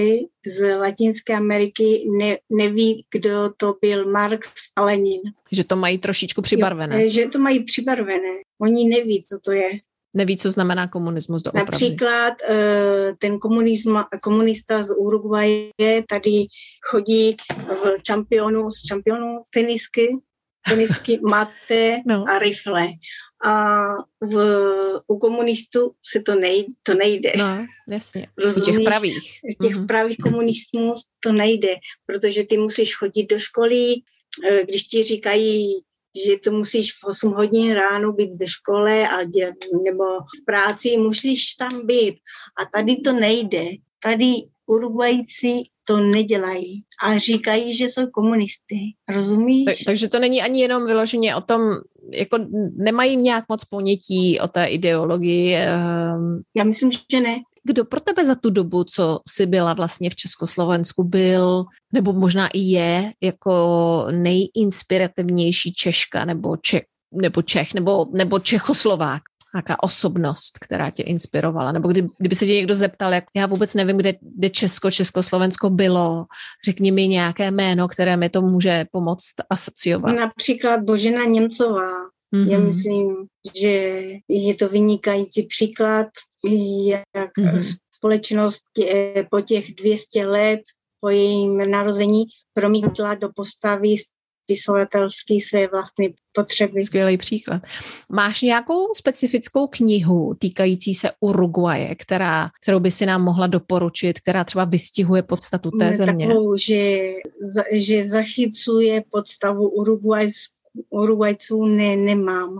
z 0.46 0.78
Latinské 0.78 1.36
Ameriky 1.36 2.06
ne, 2.20 2.38
neví, 2.52 3.04
kdo 3.12 3.50
to 3.58 3.76
byl 3.82 4.12
Marx 4.12 4.50
a 4.76 4.86
Lenin. 4.86 5.22
Že 5.52 5.64
to 5.64 5.76
mají 5.76 5.98
trošičku 5.98 6.42
přibarvené. 6.42 7.04
Jo, 7.04 7.10
že 7.10 7.28
to 7.28 7.40
mají 7.40 7.64
přibarvené. 7.64 8.34
Oni 8.62 8.90
neví, 8.90 9.24
co 9.24 9.40
to 9.46 9.52
je. 9.52 9.70
Neví, 10.14 10.38
co 10.38 10.52
znamená 10.52 10.88
komunismus 10.88 11.42
doopravdy. 11.42 11.72
Například 11.72 12.34
eh, 12.50 13.14
ten 13.20 13.40
komunisma, 13.40 14.08
komunista 14.22 14.84
z 14.84 14.96
Uruguaye 14.98 16.04
tady 16.10 16.46
chodí 16.92 17.38
v 17.68 18.04
čampionu, 18.04 18.70
z 18.70 18.82
čampionu 18.82 19.42
tenisky, 19.54 20.08
tenisky, 20.70 21.20
mate 21.30 22.02
no. 22.06 22.26
a 22.28 22.40
rifle. 22.40 22.88
A 23.44 23.88
v, 24.22 24.36
u 25.08 25.20
komunistů 25.20 25.92
se 26.06 26.22
to 26.22 26.36
nejde. 26.36 26.74
To 26.84 26.94
nejde. 26.94 27.32
No, 27.38 27.66
jasně. 27.90 28.28
Rozumíš? 28.38 28.68
U 28.68 28.72
těch 28.72 28.84
pravých. 28.86 29.40
Z 29.54 29.58
těch 29.58 29.76
mm-hmm. 29.76 29.88
pravých 29.88 30.18
komunistů 30.18 30.94
to 31.20 31.32
nejde, 31.32 31.76
protože 32.06 32.44
ty 32.44 32.58
musíš 32.58 32.96
chodit 32.96 33.26
do 33.26 33.40
školy, 33.40 33.94
eh, 34.50 34.64
když 34.64 34.84
ti 34.84 35.04
říkají 35.04 35.82
že 36.28 36.38
to 36.44 36.52
musíš 36.52 36.94
v 36.94 37.04
8 37.08 37.34
hodin 37.34 37.74
ráno 37.74 38.12
být 38.12 38.34
ve 38.40 38.48
škole 38.48 39.08
a 39.08 39.24
dělat, 39.24 39.56
nebo 39.84 40.04
v 40.04 40.46
práci, 40.46 40.98
musíš 40.98 41.56
tam 41.56 41.88
být. 41.88 42.16
A 42.62 42.66
tady 42.74 42.96
to 42.96 43.12
nejde. 43.14 43.66
Tady 44.04 44.34
Uruguayci 44.66 45.64
to 45.88 45.98
nedělají 45.98 46.84
a 47.04 47.18
říkají, 47.18 47.78
že 47.78 47.86
jsou 47.86 48.08
komunisty. 48.08 48.76
Rozumíš? 49.10 49.66
Tak, 49.66 49.78
takže 49.86 50.08
to 50.08 50.20
není 50.20 50.42
ani 50.42 50.62
jenom 50.62 50.86
vyloženě 50.86 51.36
o 51.36 51.42
tom, 51.42 51.62
jako 52.14 52.38
nemají 52.78 53.18
nějak 53.18 53.46
moc 53.50 53.66
ponětí 53.66 54.40
o 54.40 54.48
té 54.48 54.66
ideologii. 54.66 55.56
Um... 55.56 56.42
Já 56.56 56.64
myslím, 56.64 56.92
že 56.92 57.20
ne. 57.22 57.36
Kdo 57.64 57.86
pro 57.86 58.00
tebe 58.00 58.26
za 58.26 58.36
tu 58.36 58.50
dobu, 58.50 58.84
co 58.84 59.20
jsi 59.28 59.46
byla 59.46 59.74
vlastně 59.74 60.10
v 60.10 60.16
Československu, 60.16 61.04
byl, 61.04 61.64
nebo 61.94 62.14
možná 62.14 62.48
i 62.48 62.60
je, 62.60 63.14
jako 63.22 64.08
nejinspirativnější 64.12 65.74
Češka 65.74 66.26
nebo, 66.26 66.58
Čech, 66.58 66.84
nebo 67.12 67.42
Čech, 67.42 67.74
nebo, 67.74 68.08
nebo 68.14 68.40
Čechoslovák? 68.40 69.22
Nějaká 69.54 69.84
osobnost, 69.84 70.60
která 70.60 70.90
tě 70.90 71.04
inspirovala? 71.04 71.72
Nebo 71.72 71.88
kdy, 71.88 72.08
kdyby 72.18 72.36
se 72.36 72.46
tě 72.46 72.54
někdo 72.54 72.76
zeptal, 72.76 73.14
jak 73.14 73.24
já 73.36 73.46
vůbec 73.46 73.74
nevím, 73.74 73.98
kde, 73.98 74.14
kde 74.22 74.50
Česko, 74.50 74.92
Československo 74.92 75.70
bylo, 75.70 76.26
řekni 76.66 76.92
mi 76.92 77.08
nějaké 77.08 77.52
jméno, 77.52 77.88
které 77.88 78.18
mi 78.18 78.30
to 78.30 78.42
může 78.42 78.86
pomoct 78.92 79.34
asociovat. 79.50 80.16
Například 80.16 80.84
Božena 80.84 81.26
Němcová. 81.26 81.92
Mm-hmm. 82.36 82.52
Já 82.52 82.60
myslím, 82.60 83.16
že 83.62 84.02
je 84.28 84.56
to 84.56 84.70
vynikající 84.70 85.44
příklad, 85.44 86.08
jak 87.16 87.32
mm-hmm. 87.38 87.78
společnost 87.92 88.62
tě, 88.74 89.14
po 89.32 89.42
těch 89.42 89.76
200 89.76 90.28
let 90.28 90.62
po 91.02 91.10
jejím 91.10 91.72
narození 91.72 92.24
promítla 92.54 93.16
do 93.16 93.30
postavy 93.36 93.96
spisovatelský 94.44 95.42
své 95.42 95.68
vlastní 95.68 96.14
potřeby. 96.32 96.82
Skvělý 96.82 97.18
příklad. 97.18 97.62
Máš 98.12 98.42
nějakou 98.42 98.94
specifickou 98.94 99.68
knihu 99.68 100.36
týkající 100.40 100.94
se 100.94 101.10
Uruguaje, 101.20 101.96
která, 101.96 102.50
kterou 102.62 102.80
by 102.80 102.92
si 102.92 103.06
nám 103.06 103.24
mohla 103.24 103.48
doporučit, 103.48 104.20
která 104.20 104.44
třeba 104.44 104.66
vystihuje 104.66 105.24
podstatu 105.24 105.72
té 105.80 105.94
země? 105.94 106.28
Takovou, 106.28 106.58
že, 106.58 107.14
že 107.72 108.06
zachycuje 108.06 109.04
podstavu 109.12 109.70
Uruguajskou 109.70 110.62
Uruguajců 110.90 111.66
ne, 111.66 111.96
nemám. 111.96 112.60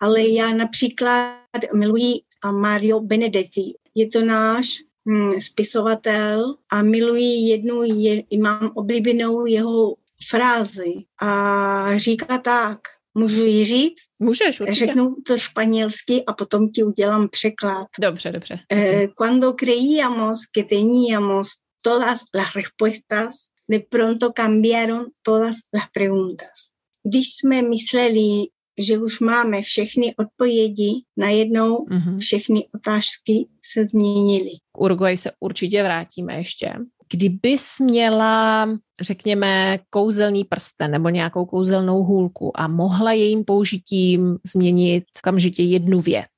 Ale 0.00 0.28
já 0.28 0.54
například 0.54 1.36
miluji 1.74 2.20
Mario 2.50 3.00
Benedetti. 3.00 3.74
Je 3.94 4.08
to 4.08 4.24
náš 4.24 4.66
hm, 5.08 5.40
spisovatel 5.40 6.54
a 6.70 6.82
miluji 6.82 7.48
jednu, 7.48 7.82
je, 7.82 8.22
mám 8.40 8.70
oblíbenou 8.74 9.46
jeho 9.46 9.94
frázi 10.30 10.92
a 11.22 11.98
říká 11.98 12.38
tak, 12.38 12.78
Můžu 13.14 13.44
ji 13.44 13.64
říct? 13.64 14.08
Můžeš, 14.20 14.60
určitě. 14.60 14.86
Řeknu 14.86 15.14
to 15.26 15.38
španělsky 15.38 16.24
a 16.24 16.32
potom 16.32 16.70
ti 16.70 16.82
udělám 16.82 17.28
překlad. 17.28 17.86
Dobře, 18.00 18.32
dobře. 18.32 18.58
Eh, 18.72 19.08
cuando 19.08 19.52
creíamos 19.52 20.40
que 20.54 20.64
teníamos 20.64 21.48
todas 21.80 22.20
las 22.34 22.54
respuestas, 22.54 23.34
de 23.70 23.80
pronto 23.90 24.32
cambiaron 24.32 25.06
todas 25.22 25.56
las 25.74 25.84
preguntas 25.92 26.72
když 27.04 27.26
jsme 27.34 27.62
mysleli, 27.62 28.46
že 28.78 28.98
už 28.98 29.20
máme 29.20 29.62
všechny 29.62 30.14
odpovědi, 30.16 30.90
najednou 31.16 31.76
mm-hmm. 31.76 32.18
všechny 32.18 32.68
otázky 32.74 33.48
se 33.64 33.84
změnily. 33.84 34.50
K 34.72 34.80
Uruguay 34.80 35.16
se 35.16 35.30
určitě 35.40 35.82
vrátíme 35.82 36.34
ještě. 36.34 36.72
Kdybys 37.12 37.78
měla, 37.78 38.68
řekněme, 39.00 39.78
kouzelný 39.90 40.44
prsten 40.44 40.90
nebo 40.90 41.08
nějakou 41.08 41.44
kouzelnou 41.44 42.02
hůlku 42.02 42.60
a 42.60 42.68
mohla 42.68 43.12
jejím 43.12 43.44
použitím 43.44 44.38
změnit 44.46 45.04
kamžitě 45.22 45.62
jednu 45.62 46.00
věc, 46.00 46.30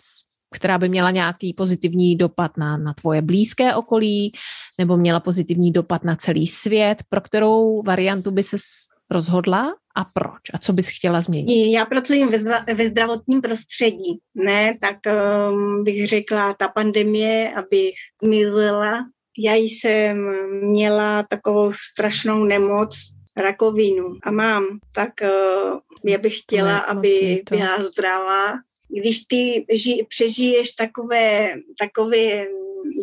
která 0.55 0.79
by 0.79 0.89
měla 0.89 1.11
nějaký 1.11 1.55
pozitivní 1.55 2.17
dopad 2.17 2.57
na, 2.57 2.77
na 2.77 2.95
tvoje 2.95 3.23
blízké 3.23 3.75
okolí 3.75 4.33
nebo 4.79 4.97
měla 4.97 5.21
pozitivní 5.21 5.73
dopad 5.73 6.05
na 6.05 6.17
celý 6.17 6.47
svět, 6.47 7.03
pro 7.09 7.21
kterou 7.21 7.83
variantu 7.83 8.31
by 8.31 8.43
se 8.43 8.57
rozhodla 9.11 9.75
a 9.97 10.05
proč? 10.05 10.43
A 10.55 10.59
co 10.59 10.73
bys 10.73 10.89
chtěla 10.89 11.21
změnit? 11.21 11.73
Já 11.73 11.87
pracuji 11.87 12.27
ve, 12.27 12.37
zra- 12.37 12.77
ve 12.77 12.87
zdravotním 12.89 13.41
prostředí, 13.41 14.19
ne, 14.35 14.79
tak 14.81 14.97
um, 15.51 15.85
bych 15.85 16.09
řekla, 16.09 16.55
ta 16.55 16.69
pandemie, 16.69 17.55
abych 17.55 17.95
mizela. 18.25 19.05
Já 19.39 19.55
jsem 19.55 20.17
měla 20.65 21.23
takovou 21.23 21.73
strašnou 21.73 22.45
nemoc, 22.45 22.97
rakovinu 23.37 24.17
a 24.23 24.31
mám, 24.31 24.65
tak 24.95 25.11
uh, 25.23 25.79
já 26.05 26.19
bych 26.19 26.41
chtěla, 26.41 26.73
ne, 26.73 26.81
aby 26.81 27.43
to. 27.47 27.57
byla 27.57 27.85
zdravá. 27.85 28.53
Když 28.89 29.21
ty 29.21 29.67
ži- 29.73 30.07
přežiješ 30.09 30.73
takové, 30.73 31.55
takové 31.79 32.47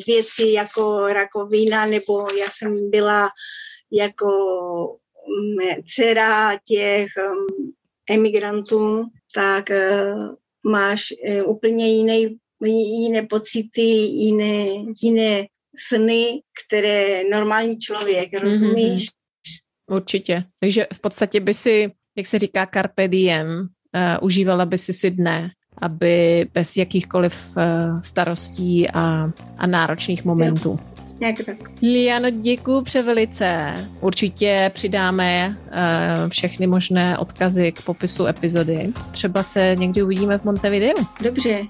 věci 0.08 0.48
jako 0.52 1.08
rakovina, 1.08 1.86
nebo 1.86 2.28
já 2.40 2.48
jsem 2.52 2.90
byla 2.90 3.30
jako 3.92 4.28
dcera 5.88 6.58
těch 6.68 7.08
um, 7.32 7.74
emigrantů, 8.10 9.06
tak 9.36 9.70
uh, 9.70 10.36
máš 10.72 11.14
uh, 11.28 11.50
úplně 11.50 11.94
jiné, 11.96 12.18
jiné 13.02 13.22
pocity, 13.22 13.82
jiné, 13.82 14.66
jiné 15.02 15.48
sny, 15.78 16.42
které 16.66 17.24
normální 17.32 17.80
člověk, 17.80 18.34
mhm, 18.34 18.42
rozumíš? 18.42 19.10
Mm-hmm. 19.10 19.96
Určitě. 19.96 20.44
Takže 20.60 20.88
v 20.94 21.00
podstatě 21.00 21.40
by 21.40 21.54
si, 21.54 21.92
jak 22.18 22.28
se 22.28 22.40
říká, 22.40 22.68
carpe 22.74 23.08
diem, 23.08 23.48
uh, 23.50 24.26
užívala 24.26 24.66
by 24.66 24.78
si 24.78 24.94
si 24.94 25.12
dne, 25.12 25.52
aby 25.78 26.48
bez 26.54 26.78
jakýchkoliv 26.78 27.58
uh, 27.58 28.02
starostí 28.02 28.90
a, 28.90 29.32
a 29.58 29.68
náročných 29.68 30.26
momentů. 30.26 30.70
Jo. 30.70 30.92
Tak. 31.46 31.56
Liano, 31.82 32.30
děkuji 32.30 32.82
převelice. 32.82 33.74
Určitě 34.00 34.72
přidáme 34.74 35.58
uh, 35.58 36.30
všechny 36.30 36.68
možné 36.68 37.18
odkazy 37.18 37.72
k 37.72 37.82
popisu 37.82 38.26
epizody. 38.26 38.94
Třeba 39.12 39.44
se 39.44 39.76
někdy 39.80 40.04
uvidíme 40.04 40.38
v 40.38 40.44
Montevideo. 40.44 40.96
Dobře. 41.24 41.62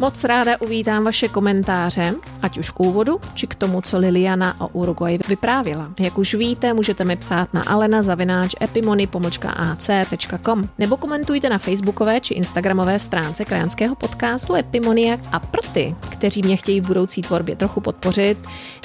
Moc 0.00 0.24
ráda 0.24 0.60
uvítám 0.60 1.04
vaše 1.04 1.28
komentáře, 1.28 2.14
ať 2.42 2.58
už 2.58 2.70
k 2.70 2.80
úvodu, 2.80 3.20
či 3.34 3.46
k 3.46 3.54
tomu, 3.54 3.80
co 3.80 3.98
Liliana 3.98 4.60
o 4.60 4.68
Uruguay 4.68 5.18
vyprávila. 5.28 5.92
Jak 6.00 6.18
už 6.18 6.34
víte, 6.34 6.74
můžete 6.74 7.04
mi 7.04 7.16
psát 7.16 7.54
na 7.54 7.62
alena 7.62 8.02
zavináč 8.02 8.54
epimony.ac.com 8.62 10.68
nebo 10.78 10.96
komentujte 10.96 11.48
na 11.48 11.58
facebookové 11.58 12.20
či 12.20 12.34
instagramové 12.34 12.98
stránce 12.98 13.44
krajanského 13.44 13.94
podcastu 13.94 14.54
Epimonia 14.54 15.18
a 15.32 15.38
pro 15.38 15.62
ty, 15.72 15.96
kteří 16.08 16.42
mě 16.42 16.56
chtějí 16.56 16.80
v 16.80 16.86
budoucí 16.86 17.22
tvorbě 17.22 17.56
trochu 17.56 17.80
podpořit, 17.80 18.38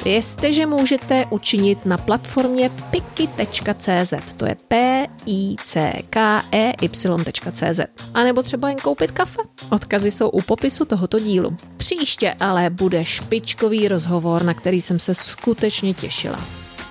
vězte, 0.05 0.53
že 0.53 0.65
můžete 0.65 1.25
učinit 1.29 1.85
na 1.85 1.97
platformě 1.97 2.71
piki.cz, 2.91 4.13
to 4.37 4.45
je 4.45 4.55
p 4.67 5.07
i 5.25 5.55
c 5.65 5.93
k 6.09 6.39
e 6.51 6.73
y.cz, 6.81 7.79
a 8.13 8.23
nebo 8.23 8.43
třeba 8.43 8.69
jen 8.69 8.77
koupit 8.77 9.11
kafe. 9.11 9.41
Odkazy 9.69 10.11
jsou 10.11 10.29
u 10.29 10.41
popisu 10.41 10.85
toho 10.85 11.02
tohoto 11.07 11.19
dílu. 11.19 11.57
Příště 11.77 12.35
ale 12.39 12.69
bude 12.69 13.05
špičkový 13.05 13.87
rozhovor, 13.87 14.43
na 14.43 14.53
který 14.53 14.81
jsem 14.81 14.99
se 14.99 15.15
skutečně 15.15 15.93
těšila. 15.93 16.39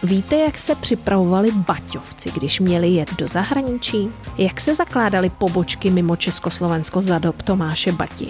Víte, 0.02 0.36
jak 0.36 0.58
se 0.58 0.74
připravovali 0.74 1.50
baťovci, 1.50 2.30
když 2.30 2.60
měli 2.60 2.88
jet 2.88 3.14
do 3.18 3.28
zahraničí? 3.28 4.08
Jak 4.38 4.60
se 4.60 4.74
zakládaly 4.74 5.30
pobočky 5.30 5.90
mimo 5.90 6.16
Československo 6.16 7.02
za 7.02 7.18
dob 7.18 7.42
Tomáše 7.42 7.92
Bati? 7.92 8.26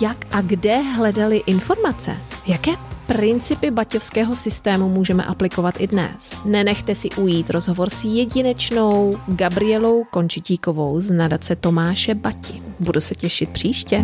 Jak 0.00 0.16
a 0.30 0.40
kde 0.40 0.76
hledali 0.78 1.36
informace? 1.46 2.16
Jaké 2.46 2.70
principy 3.06 3.70
baťovského 3.70 4.36
systému 4.36 4.88
můžeme 4.88 5.24
aplikovat 5.24 5.74
i 5.78 5.86
dnes. 5.86 6.44
Nenechte 6.44 6.94
si 6.94 7.10
ujít 7.10 7.50
rozhovor 7.50 7.90
s 7.90 8.04
jedinečnou 8.04 9.18
Gabrielou 9.28 10.04
Končitíkovou 10.04 11.00
z 11.00 11.10
nadace 11.10 11.56
Tomáše 11.56 12.14
Bati. 12.14 12.62
Budu 12.80 13.00
se 13.00 13.14
těšit 13.14 13.50
příště. 13.50 14.00